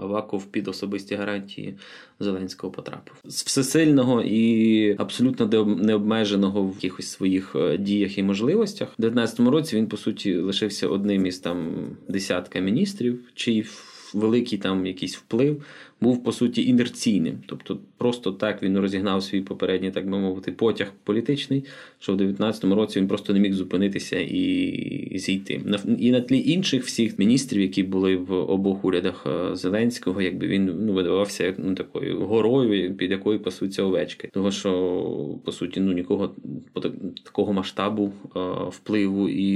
Аваков 0.00 0.46
під 0.46 0.68
особисті 0.68 1.14
гарантії 1.14 1.74
Зеленського 2.20 2.72
потрапив 2.72 3.14
з 3.24 3.44
всесильного 3.44 4.22
і 4.22 4.96
абсолютно 4.98 5.66
необмеженого 5.66 6.62
в 6.62 6.74
якихось 6.74 7.10
своїх 7.10 7.56
е, 7.56 7.78
діях 7.78 8.18
і 8.18 8.22
можливостях. 8.22 8.88
У 8.98 9.02
19-му 9.02 9.50
році 9.50 9.76
він 9.76 9.86
по 9.86 9.96
суті 9.96 10.36
лишився 10.36 10.88
одним 10.88 11.26
із 11.26 11.38
там 11.38 11.72
десятка 12.08 12.58
міністрів, 12.58 13.20
чий 13.34 13.66
великий 14.14 14.58
там 14.58 14.86
якийсь 14.86 15.16
вплив 15.16 15.62
був 16.02 16.24
по 16.24 16.32
суті 16.32 16.68
інерційним. 16.68 17.38
Тобто, 17.46 17.78
просто 17.98 18.32
так 18.32 18.62
він 18.62 18.78
розігнав 18.78 19.22
свій 19.22 19.40
попередній, 19.40 19.90
так 19.90 20.10
би 20.10 20.18
мовити, 20.18 20.52
потяг 20.52 20.92
політичний, 21.04 21.64
що 21.98 22.12
в 22.12 22.20
19-му 22.20 22.74
році 22.74 23.00
він 23.00 23.08
просто 23.08 23.32
не 23.32 23.40
міг 23.40 23.52
зупинитися 23.52 24.18
і 24.20 25.18
зійти. 25.18 25.60
І 25.98 26.10
на 26.10 26.20
тлі 26.20 26.50
інших 26.50 26.84
всіх 26.84 27.18
міністрів, 27.18 27.60
які 27.60 27.82
були 27.82 28.16
в 28.16 28.32
обох 28.32 28.84
урядах 28.84 29.26
е, 29.26 29.56
Зеленського, 29.56 30.22
якби 30.22 30.46
він 30.46 30.74
ну 30.80 30.92
видавався 30.92 31.44
як 31.44 31.54
ну 31.58 31.74
такою 31.74 32.20
горою, 32.20 32.94
під 32.94 33.10
якою 33.10 33.40
пасуться 33.40 33.82
овечки. 33.82 34.28
Того 34.32 34.50
що 34.50 34.72
по 35.44 35.52
суті 35.52 35.80
ну 35.80 35.92
нікого 35.92 36.34
по 36.72 36.80
так- 36.80 36.92
такого 37.24 37.52
масштабу 37.52 38.12
е, 38.36 38.40
впливу 38.70 39.28
і 39.28 39.50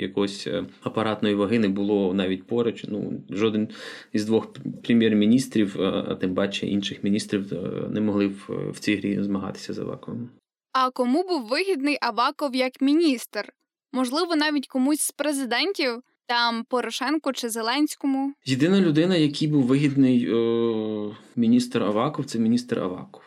якоїсь 0.00 0.46
е, 0.46 0.64
апаратної 0.82 1.34
ваги 1.34 1.58
не 1.58 1.68
було 1.68 2.14
навіть 2.14 2.42
поруч. 2.42 2.84
Ну 2.88 3.12
жоден 3.30 3.68
із 4.12 4.24
двох 4.24 4.52
прем'єр-міністрів, 4.82 5.76
а 5.92 6.14
тим 6.14 6.34
паче 6.34 6.66
інших 6.66 7.04
міністрів, 7.04 7.54
е, 7.54 7.88
не 7.88 8.00
могли 8.00 8.26
в, 8.26 8.70
в 8.70 8.78
цій 8.78 8.96
грі 8.96 9.22
змагатися 9.22 9.72
з 9.72 9.78
Аваковим. 9.78 10.30
А 10.72 10.90
кому 10.90 11.22
був 11.22 11.46
вигідний 11.46 11.98
Аваков 12.00 12.54
як 12.54 12.80
міністр? 12.80 13.52
Можливо, 13.92 14.36
навіть 14.36 14.68
комусь 14.68 15.00
з 15.00 15.10
президентів, 15.10 16.02
там 16.26 16.64
Порошенку 16.64 17.32
чи 17.32 17.48
Зеленському. 17.48 18.32
Єдина 18.44 18.80
людина, 18.80 19.16
який 19.16 19.48
був 19.48 19.62
вигідний 19.62 20.32
о, 20.32 21.16
міністр 21.36 21.82
Аваков, 21.82 22.24
це 22.24 22.38
міністр 22.38 22.78
Аваков. 22.78 23.22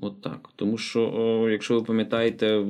От 0.00 0.22
так. 0.22 0.50
Тому 0.56 0.78
що, 0.78 1.46
якщо 1.50 1.74
ви 1.74 1.84
пам'ятаєте, 1.84 2.64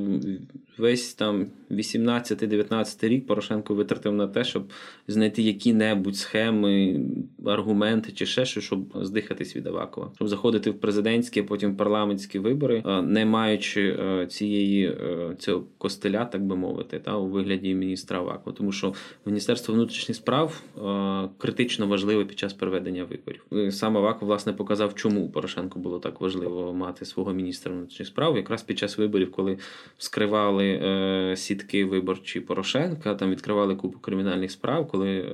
весь 0.79 1.15
там 1.15 1.47
18-19 1.71 3.09
рік 3.09 3.27
Порошенко 3.27 3.75
витратив 3.75 4.13
на 4.13 4.27
те, 4.27 4.45
щоб 4.45 4.71
знайти 5.09 5.43
які-небудь 5.43 6.17
схеми, 6.17 7.01
аргументи 7.47 8.13
чи 8.13 8.27
ще 8.27 8.45
щось, 8.45 8.65
щоб 8.65 8.81
здихатись 8.95 9.57
від 9.57 9.67
Авакова, 9.67 10.11
щоб 10.15 10.29
заходити 10.29 10.71
в 10.71 10.81
президентські, 10.81 11.41
а 11.41 11.45
потім 11.45 11.73
в 11.73 11.77
парламентські 11.77 12.39
вибори, 12.39 12.83
не 13.03 13.25
маючи 13.25 13.99
е, 14.01 14.27
цієї 14.27 14.87
е, 14.87 15.37
цього 15.39 15.65
костеля, 15.79 16.25
так 16.25 16.47
би 16.47 16.57
мовити, 16.57 16.99
та 16.99 17.17
у 17.17 17.27
вигляді 17.27 17.75
міністра 17.75 18.19
Авакова. 18.19 18.57
Тому 18.57 18.73
що 18.73 18.95
Міністерство 19.27 19.75
внутрішніх 19.75 20.17
справ 20.17 20.63
е, 20.79 21.29
критично 21.39 21.87
важливе 21.87 22.25
під 22.25 22.39
час 22.39 22.53
проведення 22.53 23.05
виборів. 23.05 23.73
Сам 23.73 23.97
Аваков 23.97 24.29
власне 24.29 24.53
показав, 24.53 24.95
чому 24.95 25.31
Порошенку 25.31 25.79
було 25.79 25.99
так 25.99 26.21
важливо 26.21 26.75
мати 26.75 27.05
свого 27.21 27.33
міністра 27.33 27.73
внутрішніх 27.73 28.09
справ, 28.09 28.37
якраз 28.37 28.63
під 28.63 28.79
час 28.79 28.99
виборів, 28.99 29.31
коли 29.31 29.59
вскривали 29.99 30.67
е, 30.67 31.37
сітки 31.37 31.85
виборчі 31.85 32.41
Порошенка, 32.41 33.15
там 33.15 33.31
відкривали 33.31 33.75
купу 33.75 33.99
кримінальних 33.99 34.51
справ, 34.51 34.89
коли 34.89 35.19
е, 35.19 35.27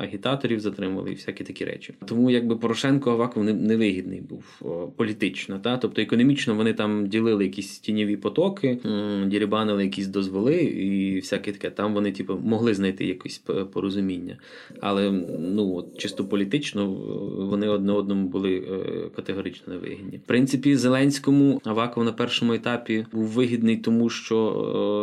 агітаторів 0.00 0.60
затримали 0.60 1.10
і 1.10 1.14
всякі 1.14 1.44
такі 1.44 1.64
речі. 1.64 1.94
Тому 2.06 2.30
якби 2.30 2.56
Порошенко 2.56 3.10
Аваков 3.10 3.44
не, 3.44 3.52
невигідний 3.52 4.20
був 4.20 4.44
о, 4.60 4.88
політично, 4.96 5.58
та 5.58 5.76
тобто 5.76 6.02
економічно 6.02 6.54
вони 6.54 6.72
там 6.72 7.06
ділили 7.06 7.44
якісь 7.44 7.78
тіньові 7.78 8.16
потоки, 8.16 8.78
дірібанили 9.26 9.84
якісь 9.84 10.06
дозволи 10.06 10.54
і 10.56 11.20
всяке 11.20 11.52
таке. 11.52 11.70
Там 11.70 11.94
вони, 11.94 12.12
типу, 12.12 12.38
могли 12.44 12.74
знайти 12.74 13.06
якесь 13.06 13.38
порозуміння. 13.72 14.36
Але 14.80 15.10
ну 15.38 15.74
от 15.74 15.98
чисто 15.98 16.24
політично 16.24 16.82
е, 16.82 16.86
вони 17.44 17.68
одне 17.68 17.92
одному 17.92 18.28
були 18.28 18.56
е, 18.56 19.08
категорично 19.16 19.72
невигідні. 19.72 20.16
В 20.16 20.26
принципі, 20.26 20.76
Зеленському 21.22 21.60
Аваков 21.64 22.04
на 22.04 22.12
першому 22.12 22.52
етапі 22.52 23.06
був 23.12 23.24
вигідний, 23.24 23.76
тому 23.76 24.10
що 24.10 24.36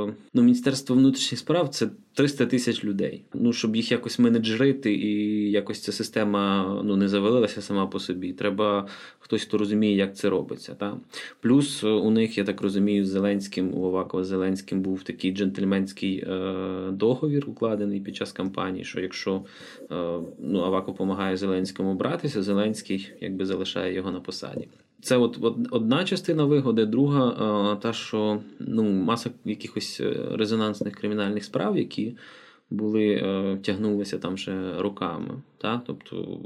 е, 0.09 0.21
ну, 0.33 0.41
Міністерство 0.41 0.95
внутрішніх 0.95 1.39
справ 1.39 1.69
це 1.69 1.89
300 2.13 2.45
тисяч 2.45 2.83
людей. 2.83 3.23
Ну 3.33 3.53
щоб 3.53 3.75
їх 3.75 3.91
якось 3.91 4.19
менеджерити 4.19 4.93
і 4.93 5.51
якось 5.51 5.81
ця 5.83 5.91
система 5.91 6.81
ну 6.85 6.95
не 6.95 7.07
завалилася 7.07 7.61
сама 7.61 7.87
по 7.87 7.99
собі. 7.99 8.33
Треба 8.33 8.87
хтось, 9.19 9.43
хто 9.43 9.57
розуміє, 9.57 9.95
як 9.95 10.15
це 10.15 10.29
робиться. 10.29 10.75
Та 10.75 10.97
плюс 11.41 11.83
е, 11.83 11.87
у 11.87 12.11
них, 12.11 12.37
я 12.37 12.43
так 12.43 12.61
розумію, 12.61 13.05
з 13.05 13.09
Зеленським 13.09 13.73
у 13.73 13.85
Авакова 13.85 14.23
з 14.23 14.27
Зеленським 14.27 14.81
був 14.81 15.03
такий 15.03 15.31
джентльменський 15.31 16.17
е, 16.17 16.91
договір 16.91 17.49
укладений 17.49 17.99
під 17.99 18.15
час 18.15 18.31
кампанії. 18.31 18.85
Що 18.85 19.01
якщо 19.01 19.41
ну 20.39 20.59
Аваков 20.59 20.93
допомагає 20.93 21.37
Зеленському 21.37 21.93
братися, 21.93 22.43
Зеленський 22.43 23.11
якби 23.21 23.45
залишає 23.45 23.93
його 23.93 24.11
на 24.11 24.19
посаді. 24.19 24.67
Це 25.01 25.17
от, 25.17 25.39
одна 25.71 26.03
частина 26.03 26.45
вигоди, 26.45 26.85
друга 26.85 27.29
е, 27.29 27.77
та, 27.81 27.93
що 27.93 28.39
ну, 28.59 28.83
маса 28.83 29.29
якихось 29.45 30.01
е, 30.01 30.15
резонансних 30.31 30.95
кримінальних 30.95 31.43
справ, 31.43 31.77
які 31.77 32.15
були 32.69 33.05
е, 33.05 33.57
тягнулися 33.63 34.17
там 34.17 34.37
ще 34.37 34.81
роками. 34.81 35.41
Та? 35.57 35.81
Тобто 35.87 36.39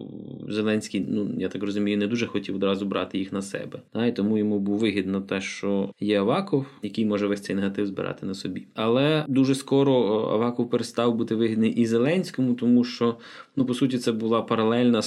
Зеленський, 0.50 1.06
ну 1.10 1.30
я 1.38 1.50
так 1.50 1.64
розумію, 1.64 1.98
не 1.98 2.08
дуже 2.08 2.28
хотів 2.28 2.56
одразу 2.56 2.86
брати 2.86 3.18
їх 3.18 3.34
на 3.34 3.42
себе. 3.42 3.82
Та? 3.92 4.06
І 4.06 4.16
тому 4.16 4.38
йому 4.38 4.60
був 4.60 4.78
вигідно 4.78 5.22
те, 5.22 5.42
що 5.42 5.90
є 6.00 6.20
Аваков, 6.20 6.66
який 6.82 7.06
може 7.06 7.28
весь 7.28 7.42
цей 7.42 7.56
негатив 7.56 7.86
збирати 7.86 8.26
на 8.26 8.34
собі. 8.34 8.68
Але 8.74 9.26
дуже 9.28 9.56
скоро 9.56 9.94
Аваков 10.34 10.70
перестав 10.70 11.16
бути 11.16 11.36
вигідний 11.36 11.72
і 11.72 11.86
Зеленському, 11.86 12.54
тому 12.54 12.84
що 12.84 13.18
ну 13.56 13.66
по 13.66 13.74
суті 13.74 13.98
це 13.98 14.12
була 14.12 14.42
паралельна 14.42 15.02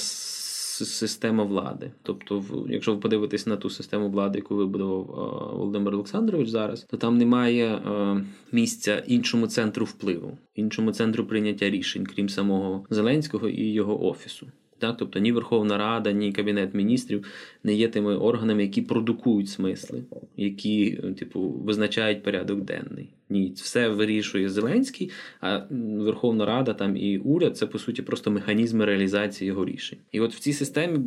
система 0.85 1.45
влади. 1.45 1.91
Тобто, 2.03 2.45
якщо 2.69 2.95
ви 2.95 3.01
подивитесь 3.01 3.47
на 3.47 3.57
ту 3.57 3.71
систему 3.71 4.11
влади, 4.11 4.39
яку 4.39 4.57
вибудував 4.57 5.01
е, 5.01 5.57
Володимир 5.57 5.95
Олександрович 5.95 6.49
зараз, 6.49 6.83
то 6.91 6.97
там 6.97 7.19
немає 7.19 7.67
е, 7.67 8.25
місця 8.53 9.03
іншому 9.07 9.47
центру 9.47 9.87
впливу, 9.87 10.39
іншому 10.55 10.93
центру 10.93 11.25
прийняття 11.25 11.71
рішень, 11.71 12.07
крім 12.07 12.29
самого 12.29 12.87
Зеленського 12.91 13.49
і 13.49 13.73
його 13.73 14.05
офісу. 14.05 14.47
Так, 14.79 14.97
тобто 14.99 15.19
ні 15.19 15.33
Верховна 15.33 15.79
Рада, 15.79 16.13
ні 16.13 16.33
Кабінет 16.33 16.75
міністрів 16.75 17.27
не 17.65 17.75
є 17.75 17.89
тими 17.89 18.17
органами, 18.17 18.63
які 18.63 18.83
продукують 18.83 19.49
смисли, 19.49 20.05
які 20.37 20.93
типу 21.19 21.41
визначають 21.41 22.23
порядок 22.23 22.61
денний. 22.61 23.09
Ні, 23.31 23.53
все 23.57 23.89
вирішує 23.89 24.49
Зеленський, 24.49 25.11
а 25.41 25.61
Верховна 25.99 26.47
Рада 26.47 26.75
там 26.75 26.97
і 26.97 27.19
уряд 27.19 27.57
це 27.57 27.67
по 27.67 27.79
суті 27.79 28.03
просто 28.03 28.31
механізми 28.31 28.85
реалізації 28.85 29.49
його 29.49 29.65
рішень. 29.65 29.99
І 30.13 30.21
от 30.21 30.35
в 30.35 30.39
цій 30.39 30.53
системі 30.53 30.99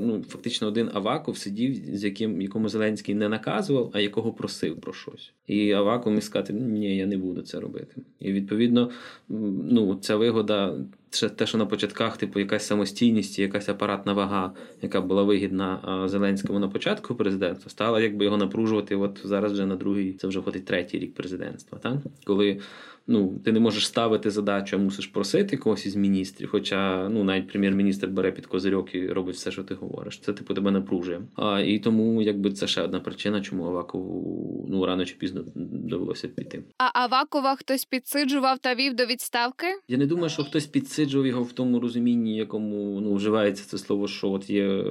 ну 0.00 0.24
фактично 0.28 0.68
один 0.68 0.90
Аваков 0.94 1.36
сидів, 1.38 1.74
з 1.74 2.04
яким 2.04 2.42
якому 2.42 2.68
Зеленський 2.68 3.14
не 3.14 3.28
наказував, 3.28 3.90
а 3.94 4.00
якого 4.00 4.32
просив 4.32 4.80
про 4.80 4.92
щось. 4.92 5.32
І 5.46 5.72
Аваков 5.72 6.12
міг 6.12 6.22
сказати: 6.22 6.52
ні, 6.52 6.96
я 6.96 7.06
не 7.06 7.16
буду 7.16 7.42
це 7.42 7.60
робити. 7.60 8.02
І 8.20 8.32
відповідно, 8.32 8.90
ну 9.28 9.94
ця 10.00 10.16
вигода 10.16 10.76
те, 11.20 11.46
що 11.46 11.58
на 11.58 11.66
початках, 11.66 12.16
типу, 12.16 12.40
якась 12.40 12.66
самостійність, 12.66 13.38
якась 13.38 13.68
апаратна 13.68 14.12
вага, 14.12 14.52
яка 14.82 15.00
була 15.00 15.22
вигідна 15.22 16.04
Зеленському 16.08 16.58
на 16.58 16.68
початку 16.68 17.14
президентства, 17.14 17.70
стала 17.70 18.00
якби 18.00 18.24
його 18.24 18.36
напружувати. 18.36 18.96
От 18.96 19.20
зараз 19.24 19.52
вже 19.52 19.66
на 19.66 19.76
другий, 19.76 20.12
це 20.12 20.26
вже 20.26 20.42
ходить 20.42 20.64
третій 20.64 20.98
рік 20.98 21.14
президентства. 21.14 21.78
Так? 21.78 21.96
Коли 22.24 22.60
ну, 23.06 23.38
ти 23.44 23.52
не 23.52 23.60
можеш 23.60 23.86
ставити 23.86 24.30
задачу, 24.30 24.76
а 24.76 24.78
мусиш 24.78 25.06
просити 25.06 25.56
когось 25.56 25.86
із 25.86 25.96
міністрів. 25.96 26.48
Хоча 26.50 27.08
ну, 27.08 27.24
навіть 27.24 27.48
прем'єр-міністр 27.48 28.06
бере 28.06 28.32
під 28.32 28.46
козирьок 28.46 28.94
і 28.94 29.08
робить 29.08 29.34
все, 29.34 29.50
що 29.50 29.62
ти 29.62 29.74
говориш. 29.74 30.18
Це 30.18 30.32
типу 30.32 30.54
тебе 30.54 30.70
напружує. 30.70 31.20
А 31.36 31.60
і 31.60 31.78
тому, 31.78 32.22
якби 32.22 32.52
це 32.52 32.66
ще 32.66 32.82
одна 32.82 33.00
причина, 33.00 33.40
чому 33.40 33.66
Авакову 33.66 34.66
ну 34.68 34.86
рано 34.86 35.04
чи 35.04 35.14
пізно 35.14 35.44
довелося 35.54 36.28
піти. 36.28 36.62
А 36.78 37.04
Авакова 37.04 37.56
хтось 37.56 37.84
підсиджував 37.84 38.58
та 38.58 38.74
вів 38.74 38.94
до 38.94 39.06
відставки? 39.06 39.66
Я 39.88 39.96
не 39.96 40.06
думаю, 40.06 40.28
що 40.28 40.44
хтось 40.44 40.66
підсиджував 40.66 41.26
його 41.26 41.42
в 41.42 41.52
тому 41.52 41.80
розумінні, 41.80 42.36
якому 42.36 43.00
ну 43.00 43.14
вживається 43.14 43.64
це 43.64 43.78
слово, 43.78 44.08
що 44.08 44.30
от 44.30 44.50
є 44.50 44.64
е, 44.68 44.82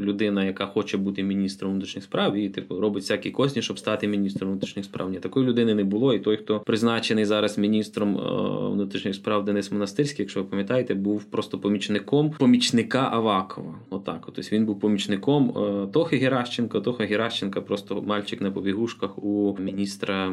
людина, 0.00 0.44
яка 0.44 0.66
хоче 0.66 0.96
бути 0.96 1.22
міністром 1.22 1.72
внутрішніх 1.72 2.04
справ, 2.04 2.36
і 2.36 2.48
типу 2.48 2.80
робить 2.80 3.02
всякі 3.02 3.30
косні, 3.30 3.62
щоб 3.62 3.78
стати 3.78 4.08
міністром 4.08 4.50
внутрішніх 4.50 4.84
справ. 4.84 5.10
Ні, 5.10 5.18
такої 5.18 5.46
людини 5.46 5.74
не 5.74 5.84
було. 5.84 6.14
І 6.14 6.18
той, 6.18 6.36
хто 6.36 6.60
призначений 6.60 7.24
зараз 7.24 7.49
зараз 7.50 7.58
міністром 7.58 8.16
е, 8.16 8.70
внутрішніх 8.72 9.14
справ 9.14 9.44
Денис 9.44 9.72
Монастирський, 9.72 10.22
якщо 10.22 10.42
ви 10.42 10.46
пам'ятаєте, 10.46 10.94
був 10.94 11.24
просто 11.24 11.58
помічником 11.58 12.30
помічника 12.30 13.08
Авакова. 13.12 13.74
Отак, 13.90 14.22
тобто 14.26 14.42
він 14.52 14.66
був 14.66 14.80
помічником 14.80 15.50
е, 15.50 15.86
Тохи 15.92 16.16
Геращенко. 16.16 16.80
Тоха 16.80 17.04
Геращенко 17.04 17.62
просто 17.62 18.02
мальчик 18.02 18.40
на 18.40 18.50
побігушках 18.50 19.24
у 19.24 19.56
міністра 19.60 20.32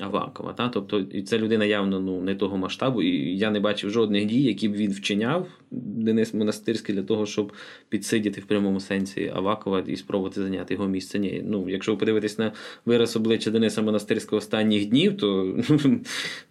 Авакова. 0.00 0.52
Та? 0.52 0.68
Тобто, 0.68 0.98
і 1.00 1.22
це 1.22 1.38
людина 1.38 1.64
явно 1.64 2.00
ну 2.00 2.20
не 2.20 2.34
того 2.34 2.56
масштабу, 2.56 3.02
і 3.02 3.36
я 3.36 3.50
не 3.50 3.60
бачив 3.60 3.90
жодних 3.90 4.26
дій, 4.26 4.42
які 4.42 4.68
б 4.68 4.72
він 4.72 4.92
вчиняв. 4.92 5.46
Денис 5.70 6.34
Монастирський 6.34 6.94
для 6.94 7.02
того, 7.02 7.26
щоб 7.26 7.52
підсидіти 7.88 8.40
в 8.40 8.44
прямому 8.44 8.80
сенсі 8.80 9.32
Авакова 9.34 9.80
і 9.86 9.96
спробувати 9.96 10.40
зайняти 10.40 10.74
його 10.74 10.88
місце. 10.88 11.18
Ні, 11.18 11.42
ну 11.46 11.68
якщо 11.68 11.92
ви 11.92 11.98
подивитесь 11.98 12.38
на 12.38 12.52
вираз 12.86 13.16
обличчя 13.16 13.50
Дениса 13.50 13.82
Монастирського 13.82 14.38
останніх 14.38 14.86
днів, 14.86 15.16
то 15.16 15.56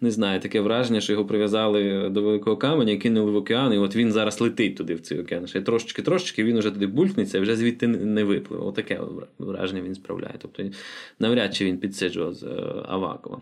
не 0.06 0.12
знаю, 0.12 0.40
таке 0.40 0.60
враження, 0.60 1.00
що 1.00 1.12
його 1.12 1.24
прив'язали 1.24 2.08
до 2.10 2.22
великого 2.22 2.56
каменя, 2.56 2.96
кинули 2.96 3.30
в 3.30 3.36
океан, 3.36 3.72
і 3.72 3.78
от 3.78 3.96
він 3.96 4.12
зараз 4.12 4.40
летить 4.40 4.76
туди 4.76 4.94
в 4.94 5.00
цей 5.00 5.20
океан. 5.20 5.46
Ще 5.46 5.60
трошечки-трошечки 5.60 6.44
він 6.44 6.58
вже 6.58 6.70
туди 6.70 6.86
булькнеться 6.86 7.40
вже 7.40 7.56
звідти 7.56 7.86
не 7.86 8.24
випливе. 8.24 8.64
Отаке 8.64 9.00
враження 9.38 9.82
він 9.82 9.94
справляє. 9.94 10.34
Тобто 10.38 10.62
навряд 11.18 11.54
чи 11.54 11.64
він 11.64 11.78
підсиджував 11.78 12.34
з 12.34 12.42
е, 12.42 12.48
Авакова. 12.88 13.40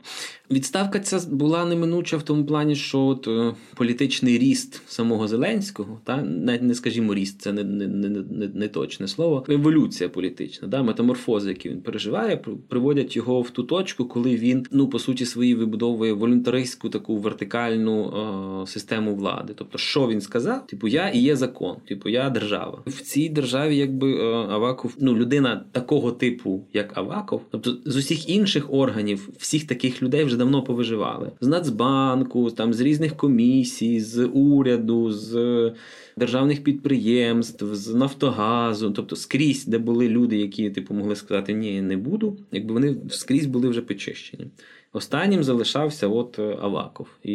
Відставка 0.50 1.00
ця 1.00 1.20
була 1.30 1.64
неминуча 1.64 2.16
в 2.16 2.22
тому 2.22 2.44
плані, 2.44 2.76
що 2.76 3.00
от 3.00 3.28
е, 3.28 3.54
політичний 3.74 4.38
ріст 4.38 4.82
самого 4.86 5.28
Зеленського, 5.28 6.00
та 6.04 6.22
навіть 6.22 6.62
не 6.62 6.74
скажімо 6.74 7.14
ріст, 7.14 7.40
це 7.40 7.52
не 7.52 7.64
не, 7.64 7.86
не, 7.86 8.08
не, 8.08 8.48
не 8.54 8.68
точне 8.68 9.08
слово. 9.08 9.44
Еволюція 9.48 10.08
політична, 10.08 10.68
да, 10.68 10.82
метаморфози, 10.82 11.48
які 11.48 11.68
він 11.68 11.80
переживає, 11.80 12.36
приводять 12.68 13.16
його 13.16 13.40
в 13.42 13.50
ту 13.50 13.62
точку, 13.62 14.04
коли 14.04 14.36
він 14.36 14.66
ну 14.70 14.88
по 14.88 14.98
суті 14.98 15.26
свої 15.26 15.54
вибудовує 15.54 16.12
волюнтари 16.12 16.53
волюнтаристську 16.54 16.88
таку 16.88 17.16
вертикальну 17.16 18.62
е, 18.62 18.66
систему 18.66 19.14
влади. 19.14 19.52
Тобто, 19.56 19.78
що 19.78 20.08
він 20.08 20.20
сказав? 20.20 20.66
Типу, 20.66 20.88
я 20.88 21.08
і 21.08 21.18
є 21.18 21.36
закон, 21.36 21.76
типу, 21.88 22.08
я 22.08 22.30
держава. 22.30 22.82
В 22.86 23.00
цій 23.00 23.28
державі, 23.28 23.76
якби 23.76 24.12
е, 24.12 24.24
Аваков, 24.50 24.96
ну 25.00 25.14
людина 25.16 25.64
такого 25.72 26.12
типу, 26.12 26.64
як 26.72 26.98
Аваков, 26.98 27.42
тобто 27.50 27.76
з 27.84 27.96
усіх 27.96 28.28
інших 28.28 28.72
органів, 28.72 29.28
всіх 29.38 29.66
таких 29.66 30.02
людей 30.02 30.24
вже 30.24 30.36
давно 30.36 30.62
повиживали 30.62 31.32
з 31.40 31.46
Нацбанку, 31.46 32.50
там 32.50 32.74
з 32.74 32.80
різних 32.80 33.16
комісій, 33.16 34.00
з 34.00 34.26
уряду, 34.26 35.12
з 35.12 35.72
державних 36.16 36.64
підприємств, 36.64 37.74
з 37.74 37.94
Нафтогазу, 37.94 38.90
тобто 38.90 39.16
скрізь, 39.16 39.66
де 39.66 39.78
були 39.78 40.08
люди, 40.08 40.36
які 40.36 40.70
типу 40.70 40.94
могли 40.94 41.16
сказати 41.16 41.52
Ні, 41.52 41.82
не 41.82 41.96
буду, 41.96 42.36
якби 42.52 42.74
вони 42.74 42.96
скрізь 43.10 43.46
були 43.46 43.68
вже 43.68 43.80
почищені. 43.80 44.46
Останнім 44.94 45.44
залишався 45.44 46.08
от 46.08 46.38
Аваков. 46.60 47.08
І 47.22 47.32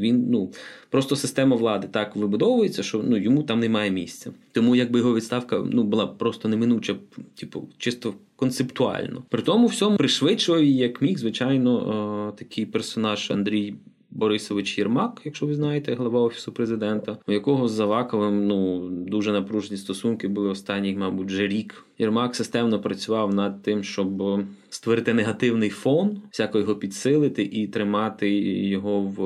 він 0.00 0.26
ну 0.30 0.52
просто 0.90 1.16
система 1.16 1.56
влади 1.56 1.88
так 1.90 2.16
вибудовується, 2.16 2.82
що 2.82 3.02
ну 3.04 3.16
йому 3.16 3.42
там 3.42 3.60
немає 3.60 3.90
місця. 3.90 4.30
Тому 4.52 4.76
якби 4.76 4.98
його 4.98 5.14
відставка 5.14 5.64
ну 5.70 5.84
була 5.84 6.06
просто 6.06 6.48
неминуча, 6.48 6.96
типу, 7.34 7.68
чисто 7.78 8.14
концептуально. 8.36 9.22
При 9.28 9.42
тому 9.42 9.66
всьому 9.66 9.96
пришвидшував 9.96 10.64
як 10.64 11.02
міг, 11.02 11.18
звичайно, 11.18 12.32
е, 12.34 12.38
такий 12.38 12.66
персонаж 12.66 13.30
Андрій 13.30 13.74
Борисович 14.18 14.78
Єрмак, 14.78 15.20
якщо 15.24 15.46
ви 15.46 15.54
знаєте, 15.54 15.94
глава 15.94 16.20
офісу 16.20 16.52
президента, 16.52 17.18
у 17.26 17.32
якого 17.32 17.68
з 17.68 17.72
Заваковим 17.72 18.46
ну 18.46 18.88
дуже 18.90 19.32
напружені 19.32 19.76
стосунки 19.76 20.28
були 20.28 20.48
останній, 20.48 20.94
мабуть, 20.94 21.26
вже 21.26 21.46
рік. 21.46 21.84
Єрмак 21.98 22.36
системно 22.36 22.80
працював 22.80 23.34
над 23.34 23.62
тим, 23.62 23.84
щоб 23.84 24.22
створити 24.70 25.14
негативний 25.14 25.70
фон, 25.70 26.22
всяко 26.30 26.58
його 26.58 26.74
підсилити 26.74 27.42
і 27.42 27.66
тримати 27.66 28.30
його 28.68 29.00
в, 29.00 29.20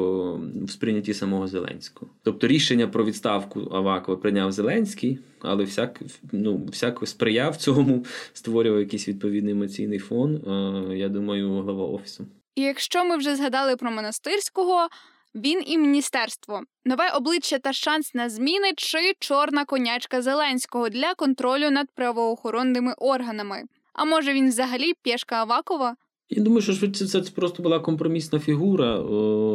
в 0.65 0.71
сприйнятті 0.71 1.15
самого 1.15 1.47
Зеленського. 1.47 2.11
Тобто 2.23 2.47
рішення 2.47 2.87
про 2.87 3.05
відставку 3.05 3.69
Авакова 3.73 4.19
прийняв 4.19 4.53
Зеленський, 4.53 5.19
але 5.41 5.65
всяк 5.65 6.01
ну 6.33 6.67
всяко 6.73 7.07
сприяв 7.07 7.57
цьому, 7.57 8.05
створював 8.33 8.81
якийсь 8.81 9.09
відповідний 9.09 9.53
емоційний 9.53 9.99
фон. 9.99 10.37
Е, 10.37 10.97
я 10.99 11.09
думаю, 11.09 11.61
глава 11.61 11.85
офісу. 11.85 12.27
І 12.55 12.63
якщо 12.63 13.05
ми 13.05 13.17
вже 13.17 13.37
згадали 13.37 13.77
про 13.77 13.91
монастирського, 13.91 14.89
він 15.35 15.63
і 15.67 15.79
міністерство, 15.79 16.61
нове 16.85 17.11
обличчя 17.11 17.59
та 17.59 17.73
шанс 17.73 18.15
на 18.15 18.29
зміни 18.29 18.73
чи 18.77 18.99
чорна 19.19 19.65
конячка 19.65 20.23
Зеленського 20.23 20.89
для 20.89 21.15
контролю 21.15 21.71
над 21.71 21.87
правоохоронними 21.95 22.95
органами. 22.99 23.63
А 23.93 24.05
може 24.05 24.33
він 24.33 24.49
взагалі 24.49 24.93
пєшка 25.03 25.37
Авакова? 25.37 25.97
Я 26.31 26.43
думаю, 26.43 26.63
що 26.63 26.73
швидше 26.73 27.07
це 27.07 27.21
просто 27.21 27.63
була 27.63 27.81
компромісна 27.81 28.39
фігура. 28.39 28.99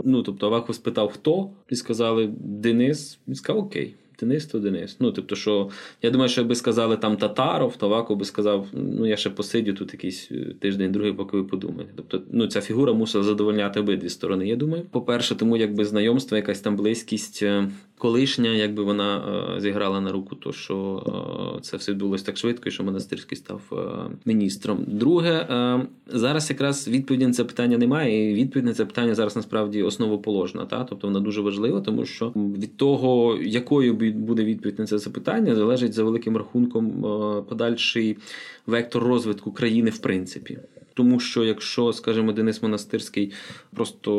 Ну 0.05 0.23
тобто 0.23 0.45
Аваков 0.47 0.75
спитав, 0.75 1.11
хто, 1.11 1.49
і 1.69 1.75
сказали 1.75 2.29
Денис. 2.39 3.19
Він 3.27 3.35
сказав 3.35 3.63
окей. 3.63 3.95
Денис 4.19 4.45
то 4.45 4.59
Денис. 4.59 4.97
Ну, 4.99 5.11
тобто, 5.11 5.35
що 5.35 5.69
я 6.01 6.09
думаю, 6.09 6.29
що 6.29 6.41
якби 6.41 6.55
сказали 6.55 6.97
там 6.97 7.17
Татаров, 7.17 7.75
то 7.75 7.89
Ваков 7.89 8.17
би 8.17 8.25
сказав, 8.25 8.67
ну 8.73 9.07
я 9.07 9.17
ще 9.17 9.29
посидю 9.29 9.73
тут 9.73 9.93
якийсь 9.93 10.31
е, 10.31 10.55
тиждень, 10.59 10.91
другий, 10.91 11.13
поки 11.13 11.37
ви 11.37 11.43
подумаєте. 11.43 11.93
Тобто, 11.95 12.21
ну 12.31 12.47
ця 12.47 12.61
фігура 12.61 12.93
мусила 12.93 13.23
задовольняти 13.23 13.79
обидві 13.79 14.09
сторони. 14.09 14.47
Я 14.47 14.55
думаю. 14.55 14.83
По-перше, 14.91 15.35
тому 15.35 15.57
якби 15.57 15.85
знайомство, 15.85 16.37
якась 16.37 16.59
там 16.59 16.75
близькість 16.75 17.43
е, 17.43 17.69
колишня, 17.97 18.49
якби 18.49 18.83
вона 18.83 19.17
е, 19.57 19.61
зіграла 19.61 20.01
на 20.01 20.11
руку, 20.11 20.35
то 20.35 20.53
що 20.53 21.03
е, 21.57 21.61
це 21.61 21.77
все 21.77 21.91
відбулося 21.91 22.25
так 22.25 22.37
швидко, 22.37 22.69
і 22.69 22.71
що 22.71 22.83
монастирський 22.83 23.37
став 23.37 23.61
е, 23.71 23.75
міністром. 24.25 24.85
Друге, 24.87 25.47
зараз 26.07 26.49
якраз 26.49 26.87
відповіді 26.87 27.27
на 27.27 27.33
це 27.33 27.43
питання 27.43 27.77
немає, 27.77 28.31
і 28.31 28.33
відповідь 28.33 28.65
на 28.65 28.73
це 28.73 28.85
питання 28.85 29.15
зараз 29.15 29.35
насправді 29.35 29.83
основоположна. 29.83 30.65
Та? 30.65 30.83
Тобто 30.83 31.07
вона 31.07 31.19
дуже 31.19 31.41
важлива, 31.41 31.81
тому 31.81 32.05
що 32.05 32.33
від 32.35 32.77
того, 32.77 33.37
якою 33.41 33.93
буде 34.13 34.43
відповідь 34.43 34.79
на 34.79 34.85
це 34.85 34.97
запитання, 34.97 35.55
залежить 35.55 35.93
за 35.93 36.03
великим 36.03 36.37
рахунком 36.37 37.01
подальший 37.49 38.17
вектор 38.67 39.03
розвитку 39.03 39.51
країни 39.51 39.89
в 39.89 39.97
принципі. 39.97 40.57
Тому 40.97 41.19
що 41.19 41.43
якщо, 41.43 41.93
скажімо, 41.93 42.31
Денис 42.31 42.63
Монастирський 42.63 43.31
просто 43.75 44.11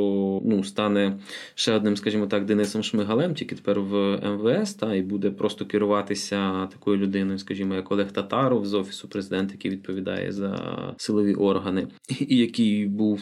ну 0.45 0.65
стане 0.65 1.19
ще 1.55 1.73
одним, 1.73 1.97
скажімо 1.97 2.27
так, 2.27 2.45
Денисом 2.45 2.83
Шмигалем, 2.83 3.35
тільки 3.35 3.55
тепер 3.55 3.81
в 3.81 4.17
МВС, 4.17 4.79
та 4.79 4.95
і 4.95 5.03
буде 5.03 5.31
просто 5.31 5.67
керуватися 5.67 6.67
такою 6.67 6.97
людиною, 6.97 7.39
скажімо, 7.39 7.75
як 7.75 7.93
Олег 7.93 8.13
Татаров 8.13 8.67
з 8.67 8.75
офісу 8.75 9.09
президента, 9.09 9.55
який 9.55 9.71
відповідає 9.71 10.33
за 10.33 10.55
силові 10.97 11.35
органи, 11.35 11.89
і 12.21 12.37
який 12.37 12.87
був 12.87 13.21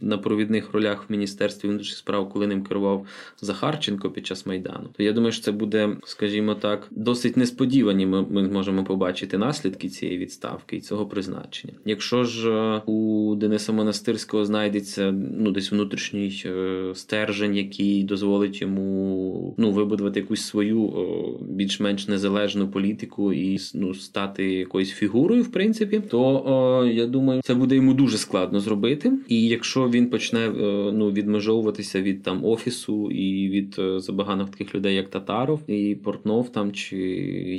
на 0.00 0.18
провідних 0.18 0.72
ролях 0.72 1.04
в 1.08 1.12
міністерстві 1.12 1.68
внутрішніх 1.68 1.98
справ, 1.98 2.30
коли 2.30 2.46
ним 2.46 2.64
керував 2.64 3.06
Захарченко 3.40 4.10
під 4.10 4.26
час 4.26 4.46
майдану. 4.46 4.88
То 4.96 5.02
я 5.02 5.12
думаю, 5.12 5.32
що 5.32 5.42
це 5.42 5.52
буде, 5.52 5.96
скажімо 6.04 6.54
так, 6.54 6.88
досить 6.90 7.36
несподівані. 7.36 8.06
Ми, 8.06 8.22
ми 8.22 8.48
зможемо 8.48 8.84
побачити 8.84 9.38
наслідки 9.38 9.88
цієї 9.88 10.18
відставки 10.18 10.76
і 10.76 10.80
цього 10.80 11.06
призначення. 11.06 11.72
Якщо 11.84 12.24
ж 12.24 12.77
у 12.86 13.34
Дениса 13.34 13.72
Монастирського 13.72 14.44
знайдеться 14.44 15.14
ну 15.38 15.50
десь 15.50 15.72
внутрішній 15.72 16.42
е, 16.46 16.90
стержень, 16.94 17.56
який 17.56 18.04
дозволить 18.04 18.60
йому 18.60 19.54
ну 19.58 19.70
вибудувати 19.70 20.20
якусь 20.20 20.42
свою 20.42 20.92
більш-менш 21.40 22.08
незалежну 22.08 22.68
політику 22.68 23.32
і 23.32 23.58
ну 23.74 23.94
стати 23.94 24.52
якоюсь 24.52 24.90
фігурою, 24.90 25.42
в 25.42 25.52
принципі, 25.52 26.02
то 26.10 26.42
о, 26.46 26.84
я 26.84 27.06
думаю, 27.06 27.40
це 27.44 27.54
буде 27.54 27.74
йому 27.74 27.94
дуже 27.94 28.18
складно 28.18 28.60
зробити. 28.60 29.12
І 29.28 29.48
якщо 29.48 29.88
він 29.88 30.10
почне 30.10 30.40
е, 30.40 30.52
ну 30.92 31.10
відмежовуватися 31.10 32.02
від 32.02 32.22
там 32.22 32.44
офісу 32.44 33.10
і 33.10 33.48
від 33.48 33.76
е, 33.78 34.00
забаганих 34.00 34.48
таких 34.48 34.74
людей, 34.74 34.94
як 34.94 35.10
Татаров 35.10 35.60
і 35.66 35.94
Портнов 36.04 36.52
там 36.52 36.72
чи 36.72 36.96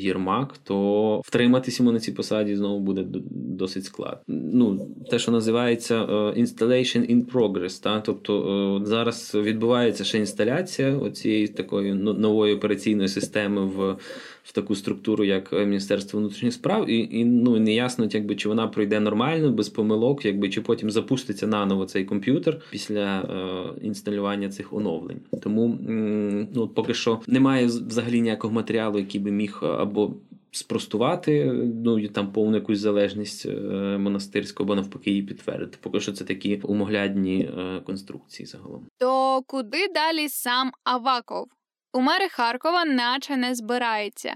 Єрмак, 0.03 0.57
то 0.63 1.21
втриматися 1.25 1.83
йому 1.83 1.93
на 1.93 1.99
цій 1.99 2.11
посаді 2.11 2.55
знову 2.55 2.79
буде 2.79 3.05
досить 3.31 3.85
складно. 3.85 4.19
Ну 4.27 4.87
те, 5.09 5.19
що 5.19 5.31
називається 5.31 6.05
installation 6.37 7.15
in 7.15 7.25
progress, 7.25 7.83
та 7.83 8.01
тобто 8.01 8.81
зараз 8.85 9.35
відбувається 9.35 10.03
ще 10.03 10.17
інсталяція 10.17 10.97
оцієї 10.97 11.47
такої 11.47 11.93
нової 11.93 12.53
операційної 12.53 13.09
системи 13.09 13.65
в 13.65 13.95
в 14.43 14.51
таку 14.51 14.75
структуру, 14.75 15.23
як 15.23 15.53
Міністерство 15.53 16.19
внутрішніх 16.19 16.53
справ, 16.53 16.89
і 16.89 16.97
і 17.11 17.25
ну 17.25 17.59
не 17.59 17.73
ясно, 17.73 18.07
якби 18.11 18.35
чи 18.35 18.49
вона 18.49 18.67
пройде 18.67 18.99
нормально, 18.99 19.51
без 19.51 19.69
помилок, 19.69 20.25
якби 20.25 20.49
чи 20.49 20.61
потім 20.61 20.91
запуститься 20.91 21.47
наново 21.47 21.85
цей 21.85 22.05
комп'ютер 22.05 22.61
після 22.71 23.19
е, 23.19 23.85
інсталювання 23.85 24.49
цих 24.49 24.73
оновлень. 24.73 25.19
Тому 25.41 25.65
м, 25.65 26.47
ну 26.53 26.67
поки 26.67 26.93
що 26.93 27.19
немає 27.27 27.65
взагалі 27.65 28.21
ніякого 28.21 28.53
матеріалу, 28.53 28.97
який 28.99 29.21
би 29.21 29.31
міг 29.31 29.59
або 29.61 30.13
спростувати 30.51 31.45
ну 31.85 32.07
там 32.07 32.31
повну 32.31 32.55
якусь 32.55 32.79
залежність 32.79 33.45
е, 33.45 33.51
монастирську, 33.97 34.63
або 34.63 34.75
навпаки 34.75 35.09
її 35.09 35.23
підтвердити. 35.23 35.77
Поки 35.81 35.99
що 35.99 36.11
це 36.11 36.25
такі 36.25 36.61
умоглядні 36.63 37.41
е, 37.41 37.81
конструкції 37.85 38.45
загалом. 38.45 38.87
То 38.97 39.41
куди 39.47 39.87
далі 39.87 40.29
сам 40.29 40.71
Аваков? 40.83 41.47
У 41.93 42.01
мери 42.01 42.29
Харкова 42.29 42.85
наче 42.85 43.37
не 43.37 43.55
збирається. 43.55 44.35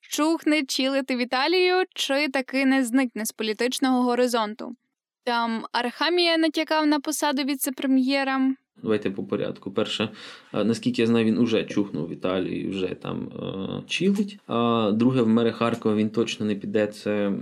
Чухне 0.00 0.62
чілити 0.62 1.16
в 1.16 1.18
Італію 1.18 1.84
чи 1.94 2.28
таки 2.28 2.66
не 2.66 2.84
зникне 2.84 3.26
з 3.26 3.32
політичного 3.32 4.02
горизонту. 4.02 4.76
Там 5.24 5.66
Архамія 5.72 6.38
натякав 6.38 6.86
на 6.86 7.00
посаду 7.00 7.42
віце-прем'єра. 7.42 8.54
Давайте 8.82 9.10
по 9.10 9.24
порядку. 9.24 9.72
Перше, 9.72 10.08
наскільки 10.52 11.02
я 11.02 11.06
знаю, 11.06 11.26
він 11.26 11.38
уже 11.38 11.64
чухнув 11.64 12.08
в 12.08 12.12
Італії, 12.12 12.68
вже 12.68 12.86
там 12.86 13.28
е, 13.28 13.82
чилить. 13.86 14.38
А 14.46 14.92
друге, 14.94 15.22
в 15.22 15.28
мери 15.28 15.52
Харкова 15.52 15.94
він 15.94 16.10
точно 16.10 16.46
не 16.46 16.54
піде. 16.54 16.86
Це 16.86 17.32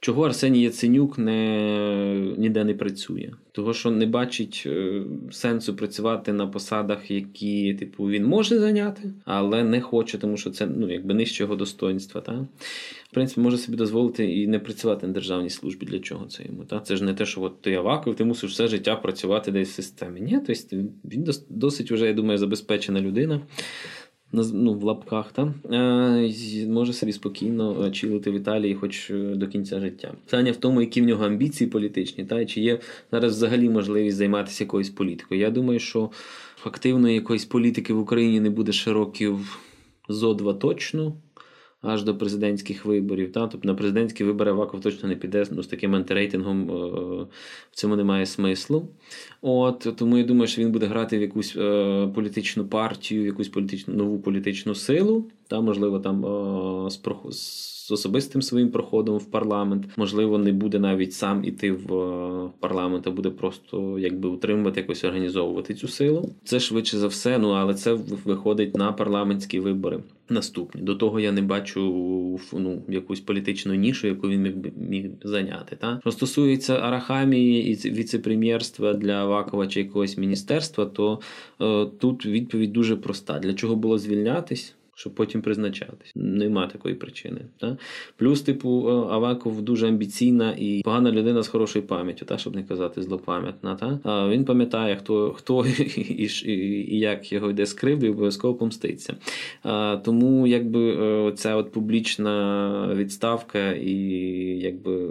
чого 0.00 0.22
Арсеній 0.26 0.62
Яценюк 0.62 1.18
не, 1.18 2.34
ніде 2.38 2.64
не 2.64 2.74
працює. 2.74 3.30
Того, 3.52 3.74
що 3.74 3.90
не 3.90 4.06
бачить 4.06 4.62
е, 4.66 5.02
сенсу 5.30 5.76
працювати 5.76 6.32
на 6.32 6.46
посадах, 6.46 7.10
які 7.10 7.74
типу 7.74 8.04
він 8.04 8.26
може 8.26 8.58
зайняти, 8.58 9.02
але 9.24 9.64
не 9.64 9.80
хоче, 9.80 10.18
тому 10.18 10.36
що 10.36 10.50
це 10.50 10.66
ну 10.66 10.92
якби 10.92 11.14
нижче 11.14 11.42
його 11.44 11.56
достоинства. 11.56 12.20
Та? 12.20 12.46
В 13.10 13.14
принципі, 13.14 13.40
може 13.40 13.58
собі 13.58 13.76
дозволити 13.76 14.32
і 14.32 14.46
не 14.46 14.58
працювати 14.58 15.06
на 15.06 15.12
державній 15.12 15.50
службі. 15.50 15.86
Для 15.86 15.98
чого 15.98 16.26
це 16.26 16.44
йому? 16.44 16.64
Та? 16.64 16.80
Це 16.80 16.96
ж 16.96 17.04
не 17.04 17.14
те, 17.14 17.26
що 17.26 17.42
от 17.42 17.60
ти 17.60 17.74
Аваков, 17.74 18.16
ти 18.16 18.24
мусиш 18.24 18.52
все 18.52 18.68
життя 18.68 18.96
працювати 18.96 19.52
десь 19.52 19.68
в 19.68 19.72
системі. 19.72 20.20
Ні, 20.20 20.40
тобто 20.46 20.76
він 21.04 21.26
досить 21.48 21.92
вже, 21.92 22.06
я 22.06 22.12
думаю, 22.12 22.29
забезпечена 22.38 23.00
людина 23.00 23.40
ну, 24.32 24.74
в 24.74 24.82
лапках, 24.82 25.32
та, 25.32 25.54
е, 25.72 26.66
може 26.68 26.92
собі 26.92 27.12
спокійно 27.12 27.84
е, 27.84 27.90
чилити 27.90 28.30
в 28.30 28.34
Італії, 28.34 28.74
хоч 28.74 29.10
е, 29.10 29.14
до 29.14 29.48
кінця 29.48 29.80
життя. 29.80 30.12
Питання 30.24 30.52
в 30.52 30.56
тому, 30.56 30.80
які 30.80 31.02
в 31.02 31.04
нього 31.04 31.24
амбіції 31.24 31.70
політичні, 31.70 32.24
та 32.24 32.46
чи 32.46 32.60
є 32.60 32.80
зараз 33.12 33.36
взагалі 33.36 33.68
можливість 33.68 34.16
займатися 34.16 34.64
якоюсь 34.64 34.90
політикою. 34.90 35.40
Я 35.40 35.50
думаю, 35.50 35.78
що 35.78 36.10
активної 36.64 37.14
якоїсь 37.14 37.44
політики 37.44 37.92
в 37.92 37.98
Україні 37.98 38.40
не 38.40 38.50
буде 38.50 38.72
широків 38.72 39.30
років 39.30 39.58
зо 40.08 40.34
два 40.34 40.54
точно 40.54 41.12
аж 41.82 42.02
до 42.02 42.16
президентських 42.16 42.84
виборів. 42.84 43.32
Та? 43.32 43.46
Тобто 43.46 43.68
на 43.68 43.74
президентські 43.74 44.24
вибори 44.24 44.50
Аваков 44.50 44.80
точно 44.80 45.08
не 45.08 45.16
піде 45.16 45.44
ну, 45.50 45.62
з 45.62 45.66
таким 45.66 45.94
антирейтингом 45.94 46.70
е, 46.70 46.74
в 47.70 47.76
цьому 47.76 47.96
немає 47.96 48.26
смислу. 48.26 48.88
От 49.42 49.88
Тому 49.96 50.18
я 50.18 50.24
думаю, 50.24 50.48
що 50.48 50.62
він 50.62 50.72
буде 50.72 50.86
грати 50.86 51.18
в 51.18 51.22
якусь 51.22 51.56
е, 51.56 52.08
політичну 52.14 52.66
партію, 52.66 53.22
в 53.22 53.26
якусь 53.26 53.48
політичну 53.48 53.94
нову 53.94 54.18
політичну 54.18 54.74
силу, 54.74 55.30
та, 55.50 55.60
можливо, 55.60 55.98
там 55.98 56.26
е, 56.86 56.90
з, 56.90 57.00
з 57.86 57.90
особистим 57.90 58.42
своїм 58.42 58.70
проходом 58.70 59.18
в 59.18 59.24
парламент. 59.24 59.84
Можливо, 59.96 60.38
не 60.38 60.52
буде 60.52 60.78
навіть 60.78 61.12
сам 61.12 61.44
іти 61.44 61.72
в 61.72 61.88
парламент, 62.60 63.06
а 63.06 63.10
буде 63.10 63.30
просто 63.30 63.98
якби 63.98 64.28
утримувати, 64.28 64.80
якось 64.80 65.04
організовувати 65.04 65.74
цю 65.74 65.88
силу. 65.88 66.30
Це 66.44 66.60
швидше 66.60 66.98
за 66.98 67.06
все, 67.06 67.38
ну 67.38 67.50
але 67.50 67.74
це 67.74 67.92
виходить 68.24 68.76
на 68.76 68.92
парламентські 68.92 69.60
вибори 69.60 70.00
наступні. 70.28 70.82
До 70.82 70.94
того 70.94 71.20
я 71.20 71.32
не 71.32 71.42
бачу 71.42 71.80
ну, 72.52 72.82
якусь 72.88 73.20
політичну 73.20 73.74
нішу, 73.74 74.06
яку 74.06 74.28
він 74.28 74.42
міг 74.42 74.54
міг 74.76 75.10
зайняти. 75.22 75.76
Та? 75.76 75.98
Що 76.00 76.10
стосується 76.10 76.74
Арахамії 76.74 77.72
і 77.72 77.90
віцепрем'єрства 77.90 78.94
для 78.94 79.12
Авакова 79.12 79.66
чи 79.66 79.80
якогось 79.80 80.18
міністерства, 80.18 80.86
то 80.86 81.20
е, 81.60 81.86
тут 81.98 82.26
відповідь 82.26 82.72
дуже 82.72 82.96
проста: 82.96 83.38
для 83.38 83.54
чого 83.54 83.76
було 83.76 83.98
звільнятись? 83.98 84.74
Щоб 85.00 85.14
потім 85.14 85.42
призначатись. 85.42 86.12
Нема 86.14 86.66
такої 86.66 86.94
причини. 86.94 87.40
Та? 87.58 87.76
Плюс, 88.16 88.42
типу, 88.42 88.88
е, 88.88 88.92
Аваков 88.92 89.62
дуже 89.62 89.88
амбіційна 89.88 90.54
і 90.58 90.82
погана 90.84 91.12
людина 91.12 91.42
з 91.42 91.48
хорошою 91.48 91.86
пам'яттю, 91.86 92.24
та? 92.24 92.38
щоб 92.38 92.56
не 92.56 92.62
казати 92.62 93.02
злопам'ятна. 93.02 93.74
Та? 93.74 94.00
А 94.04 94.28
Він 94.28 94.44
пам'ятає, 94.44 94.96
хто 94.96 95.30
хто 95.30 95.66
і, 95.78 96.28
і, 96.44 96.52
і 96.94 96.98
як 96.98 97.32
його 97.32 97.50
йде 97.50 97.66
скрив, 97.66 98.04
і 98.04 98.08
обов'язково 98.08 98.54
помститься. 98.54 99.16
А, 99.62 99.96
Тому 100.04 100.46
якби 100.46 100.90
е, 100.90 101.32
ця 101.32 101.56
от 101.56 101.72
публічна 101.72 102.94
відставка 102.94 103.72
і 103.72 103.94
якби 104.58 105.06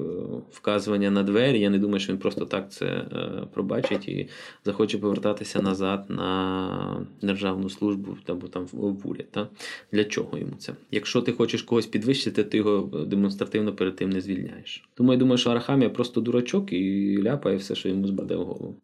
вказування 0.51 1.11
на 1.11 1.23
двері, 1.23 1.59
я 1.59 1.69
не 1.69 1.77
думаю, 1.77 1.99
що 1.99 2.13
він 2.13 2.19
просто 2.19 2.45
так 2.45 2.71
це 2.71 2.85
е, 2.85 3.07
пробачить 3.53 4.07
і 4.07 4.27
захоче 4.65 4.97
повертатися 4.97 5.61
назад 5.61 6.05
на 6.09 7.05
державну 7.21 7.69
службу 7.69 8.17
або 8.27 8.47
там 8.47 8.65
в 8.71 9.07
уряд. 9.07 9.31
Та? 9.31 9.47
Для 9.91 10.05
чого 10.05 10.37
йому 10.37 10.55
це? 10.55 10.73
Якщо 10.91 11.21
ти 11.21 11.31
хочеш 11.31 11.61
когось 11.61 11.85
підвищити, 11.85 12.43
ти 12.43 12.57
його 12.57 13.05
демонстративно 13.05 13.75
перед 13.75 13.95
тим 13.95 14.09
не 14.09 14.21
звільняєш. 14.21 14.89
Тому 14.93 15.11
я 15.11 15.19
думаю, 15.19 15.37
що 15.37 15.49
Арахамія 15.49 15.89
просто 15.89 16.21
дурачок 16.21 16.73
і 16.73 17.17
ляпає 17.23 17.57
все, 17.57 17.75
що 17.75 17.89
йому 17.89 18.07
збаде 18.07 18.35
в 18.35 18.43
голову. 18.43 18.79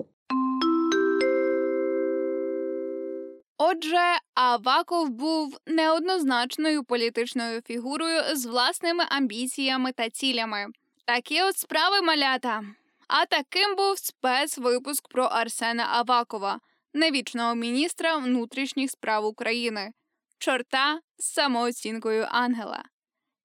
Отже, 3.57 4.19
Аваков 4.33 5.09
був 5.09 5.57
неоднозначною 5.67 6.83
політичною 6.83 7.61
фігурою 7.61 8.21
з 8.35 8.45
власними 8.45 9.03
амбіціями 9.09 9.91
та 9.91 10.09
цілями. 10.09 10.65
Такі 11.05 11.41
от 11.41 11.57
справи 11.57 12.01
малята. 12.01 12.61
А 13.07 13.25
таким 13.25 13.75
був 13.75 13.97
спецвипуск 13.97 15.07
про 15.07 15.23
Арсена 15.23 15.87
Авакова, 15.91 16.59
невічного 16.93 17.55
міністра 17.55 18.17
внутрішніх 18.17 18.91
справ 18.91 19.25
України 19.25 19.91
чорта 20.37 20.99
з 21.17 21.25
самооцінкою 21.25 22.27
ангела. 22.29 22.83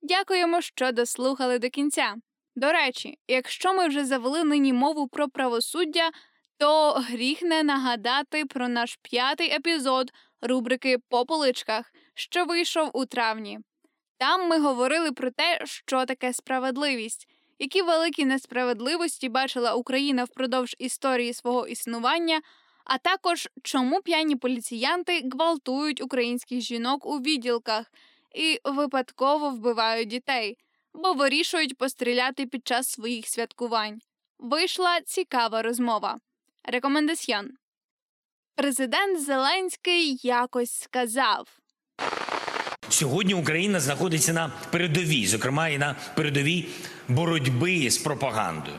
Дякуємо, 0.02 0.60
що 0.60 0.92
дослухали 0.92 1.58
до 1.58 1.70
кінця. 1.70 2.14
До 2.56 2.72
речі, 2.72 3.18
якщо 3.28 3.74
ми 3.74 3.88
вже 3.88 4.04
завели 4.04 4.44
нині 4.44 4.72
мову 4.72 5.08
про 5.08 5.28
правосуддя, 5.28 6.10
то 6.58 6.92
гріх 6.92 7.42
не 7.42 7.62
нагадати 7.62 8.44
про 8.44 8.68
наш 8.68 8.98
п'ятий 9.02 9.50
епізод 9.50 10.12
рубрики 10.40 10.98
По 11.08 11.26
поличках, 11.26 11.92
що 12.14 12.44
вийшов 12.44 12.90
у 12.92 13.06
травні. 13.06 13.58
Там 14.18 14.48
ми 14.48 14.58
говорили 14.58 15.12
про 15.12 15.30
те, 15.30 15.60
що 15.64 16.04
таке 16.04 16.32
справедливість, 16.32 17.26
які 17.58 17.82
великі 17.82 18.24
несправедливості 18.24 19.28
бачила 19.28 19.74
Україна 19.74 20.24
впродовж 20.24 20.76
історії 20.78 21.34
свого 21.34 21.66
існування, 21.66 22.40
а 22.90 22.98
також 22.98 23.48
чому 23.62 24.02
п'яні 24.02 24.36
поліціянти 24.36 25.28
гвалтують 25.32 26.02
українських 26.02 26.60
жінок 26.60 27.06
у 27.06 27.18
відділках 27.18 27.92
і 28.34 28.60
випадково 28.64 29.50
вбивають 29.50 30.08
дітей, 30.08 30.58
бо 30.94 31.12
вирішують 31.12 31.78
постріляти 31.78 32.46
під 32.46 32.66
час 32.66 32.88
своїх 32.88 33.26
святкувань. 33.26 33.98
Вийшла 34.38 35.00
цікава 35.00 35.62
розмова. 35.62 36.18
Рекомендаціон. 36.64 37.50
Президент 38.54 39.20
Зеленський 39.20 40.20
якось 40.22 40.72
сказав. 40.72 41.48
Сьогодні 42.88 43.34
Україна 43.34 43.80
знаходиться 43.80 44.32
на 44.32 44.52
передовій, 44.70 45.26
зокрема 45.26 45.68
і 45.68 45.78
на 45.78 45.96
передовій 46.16 46.68
боротьби 47.08 47.90
з 47.90 47.98
пропагандою. 47.98 48.76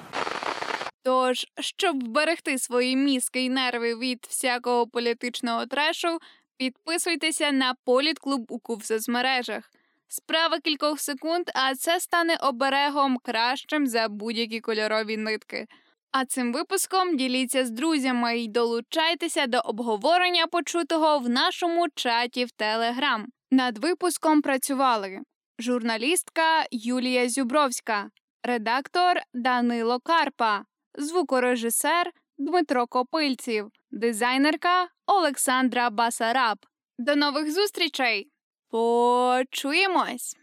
Тож, 1.03 1.45
щоб 1.59 2.03
вберегти 2.03 2.57
свої 2.57 2.95
мізки 2.95 3.43
і 3.43 3.49
нерви 3.49 3.95
від 3.95 4.27
всякого 4.29 4.87
політичного 4.87 5.65
трешу, 5.65 6.19
підписуйтеся 6.57 7.51
на 7.51 7.73
політклуб 7.85 8.45
у 8.49 8.59
кув 8.59 8.85
соцмережах. 8.85 9.71
Справа 10.07 10.59
кількох 10.59 10.99
секунд, 10.99 11.49
а 11.53 11.75
це 11.75 11.99
стане 11.99 12.37
оберегом 12.41 13.17
кращим 13.17 13.87
за 13.87 14.07
будь-які 14.09 14.59
кольорові 14.59 15.17
нитки. 15.17 15.67
А 16.11 16.25
цим 16.25 16.53
випуском 16.53 17.17
діліться 17.17 17.65
з 17.65 17.71
друзями 17.71 18.39
і 18.39 18.47
долучайтеся 18.47 19.47
до 19.47 19.57
обговорення 19.57 20.47
почутого 20.47 21.19
в 21.19 21.29
нашому 21.29 21.87
чаті 21.95 22.45
в 22.45 22.51
Телеграм. 22.51 23.27
Над 23.51 23.77
випуском 23.77 24.41
працювали 24.41 25.19
журналістка 25.59 26.65
Юлія 26.71 27.29
Зюбровська, 27.29 28.09
редактор 28.43 29.21
Данило 29.33 29.99
Карпа 29.99 30.65
звукорежисер 30.95 32.11
Дмитро 32.37 32.87
Копильців, 32.87 33.71
дизайнерка 33.91 34.87
Олександра 35.05 35.89
Басараб. 35.89 36.57
До 36.97 37.15
нових 37.15 37.51
зустрічей! 37.51 38.31
Почуємось! 38.69 40.40